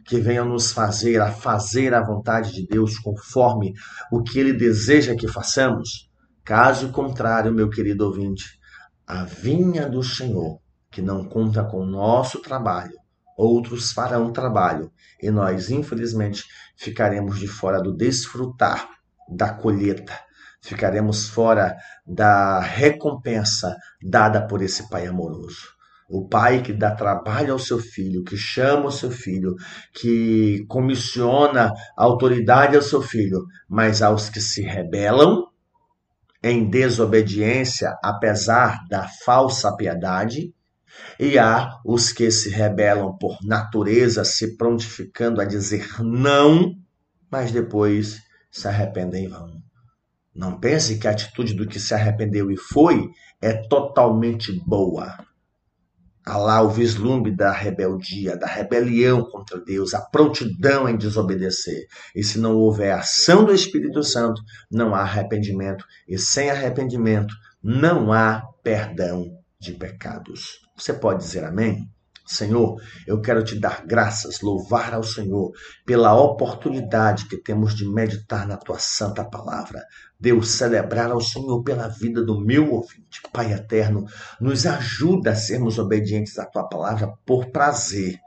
que 0.03 0.19
venha 0.19 0.43
nos 0.43 0.71
fazer 0.71 1.21
a 1.21 1.31
fazer 1.31 1.93
a 1.93 2.03
vontade 2.03 2.51
de 2.51 2.65
Deus 2.65 2.97
conforme 2.97 3.73
o 4.11 4.23
que 4.23 4.39
ele 4.39 4.53
deseja 4.53 5.15
que 5.15 5.27
façamos? 5.27 6.10
Caso 6.43 6.91
contrário, 6.91 7.53
meu 7.53 7.69
querido 7.69 8.05
ouvinte, 8.05 8.59
a 9.05 9.23
vinha 9.23 9.87
do 9.87 10.03
Senhor 10.03 10.59
que 10.91 11.01
não 11.01 11.23
conta 11.23 11.63
com 11.63 11.81
o 11.81 11.85
nosso 11.85 12.41
trabalho, 12.41 12.97
outros 13.37 13.93
farão 13.93 14.33
trabalho 14.33 14.91
e 15.21 15.31
nós, 15.31 15.69
infelizmente, 15.69 16.43
ficaremos 16.75 17.39
de 17.39 17.47
fora 17.47 17.81
do 17.81 17.95
desfrutar 17.95 18.89
da 19.29 19.53
colheita, 19.53 20.13
ficaremos 20.61 21.29
fora 21.29 21.77
da 22.05 22.59
recompensa 22.59 23.77
dada 24.03 24.45
por 24.45 24.61
esse 24.61 24.89
Pai 24.89 25.07
amoroso. 25.07 25.69
O 26.09 26.27
pai 26.27 26.61
que 26.61 26.73
dá 26.73 26.93
trabalho 26.93 27.53
ao 27.53 27.59
seu 27.59 27.79
filho, 27.79 28.21
que 28.21 28.35
chama 28.35 28.87
o 28.87 28.91
seu 28.91 29.09
filho, 29.09 29.55
que 29.93 30.65
comissiona 30.67 31.71
autoridade 31.95 32.75
ao 32.75 32.81
seu 32.81 33.01
filho, 33.01 33.45
mas 33.69 34.01
aos 34.01 34.27
que 34.27 34.41
se 34.41 34.61
rebelam 34.61 35.50
em 36.43 36.69
desobediência, 36.69 37.95
apesar 38.03 38.79
da 38.89 39.07
falsa 39.23 39.75
piedade, 39.75 40.53
e 41.19 41.37
há 41.37 41.79
os 41.85 42.11
que 42.11 42.29
se 42.31 42.49
rebelam 42.49 43.15
por 43.17 43.37
natureza, 43.43 44.25
se 44.25 44.57
prontificando 44.57 45.39
a 45.39 45.45
dizer 45.45 46.01
não, 46.01 46.73
mas 47.29 47.51
depois 47.51 48.19
se 48.51 48.67
arrependem 48.67 49.25
em 49.25 49.29
vão. 49.29 49.61
Não 50.33 50.59
pense 50.59 50.97
que 50.97 51.07
a 51.07 51.11
atitude 51.11 51.53
do 51.53 51.67
que 51.67 51.79
se 51.79 51.93
arrependeu 51.93 52.49
e 52.49 52.57
foi 52.57 53.09
é 53.41 53.53
totalmente 53.67 54.51
boa. 54.65 55.17
Há 56.23 56.37
lá 56.37 56.61
o 56.61 56.69
vislumbre 56.69 57.35
da 57.35 57.51
rebeldia, 57.51 58.37
da 58.37 58.45
rebelião 58.45 59.23
contra 59.23 59.59
Deus, 59.59 59.93
a 59.93 60.01
prontidão 60.01 60.87
em 60.87 60.95
desobedecer. 60.95 61.87
E 62.15 62.23
se 62.23 62.39
não 62.39 62.55
houver 62.55 62.91
ação 62.93 63.43
do 63.43 63.53
Espírito 63.53 64.03
Santo, 64.03 64.41
não 64.71 64.93
há 64.93 65.01
arrependimento. 65.01 65.83
E 66.07 66.19
sem 66.19 66.51
arrependimento, 66.51 67.33
não 67.63 68.13
há 68.13 68.43
perdão 68.63 69.25
de 69.59 69.73
pecados. 69.73 70.59
Você 70.75 70.93
pode 70.93 71.23
dizer 71.23 71.43
amém? 71.43 71.89
Senhor, 72.25 72.79
eu 73.05 73.19
quero 73.19 73.43
te 73.43 73.59
dar 73.59 73.85
graças, 73.85 74.41
louvar 74.41 74.93
ao 74.93 75.03
Senhor 75.03 75.51
pela 75.85 76.13
oportunidade 76.13 77.25
que 77.25 77.37
temos 77.37 77.75
de 77.75 77.85
meditar 77.85 78.47
na 78.47 78.57
tua 78.57 78.79
santa 78.79 79.23
palavra. 79.23 79.83
Deus, 80.19 80.51
celebrar 80.51 81.11
ao 81.11 81.19
Senhor 81.19 81.63
pela 81.63 81.87
vida 81.87 82.23
do 82.23 82.39
meu 82.39 82.73
ouvinte. 82.73 83.21
Pai 83.33 83.51
eterno, 83.51 84.05
nos 84.39 84.65
ajuda 84.65 85.31
a 85.31 85.35
sermos 85.35 85.77
obedientes 85.79 86.37
à 86.39 86.45
tua 86.45 86.67
palavra 86.67 87.11
por 87.25 87.51
prazer 87.51 88.19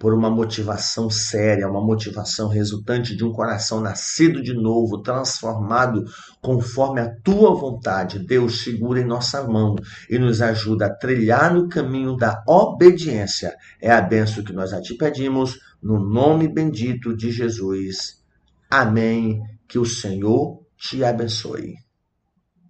por 0.00 0.14
uma 0.14 0.30
motivação 0.30 1.10
séria, 1.10 1.68
uma 1.68 1.84
motivação 1.84 2.48
resultante 2.48 3.14
de 3.14 3.22
um 3.22 3.30
coração 3.30 3.82
nascido 3.82 4.42
de 4.42 4.54
novo, 4.54 5.02
transformado 5.02 6.06
conforme 6.40 7.02
a 7.02 7.14
tua 7.22 7.54
vontade. 7.54 8.18
Deus 8.18 8.64
segura 8.64 8.98
em 8.98 9.04
nossa 9.04 9.46
mão 9.46 9.76
e 10.08 10.18
nos 10.18 10.40
ajuda 10.40 10.86
a 10.86 10.94
trilhar 10.94 11.52
no 11.52 11.68
caminho 11.68 12.16
da 12.16 12.42
obediência. 12.48 13.54
É 13.78 13.92
a 13.92 14.00
benção 14.00 14.42
que 14.42 14.54
nós 14.54 14.72
a 14.72 14.80
ti 14.80 14.94
pedimos, 14.94 15.58
no 15.82 16.00
nome 16.00 16.48
bendito 16.48 17.14
de 17.14 17.30
Jesus. 17.30 18.22
Amém. 18.70 19.42
Que 19.68 19.78
o 19.78 19.84
Senhor 19.84 20.62
te 20.78 21.04
abençoe. 21.04 21.74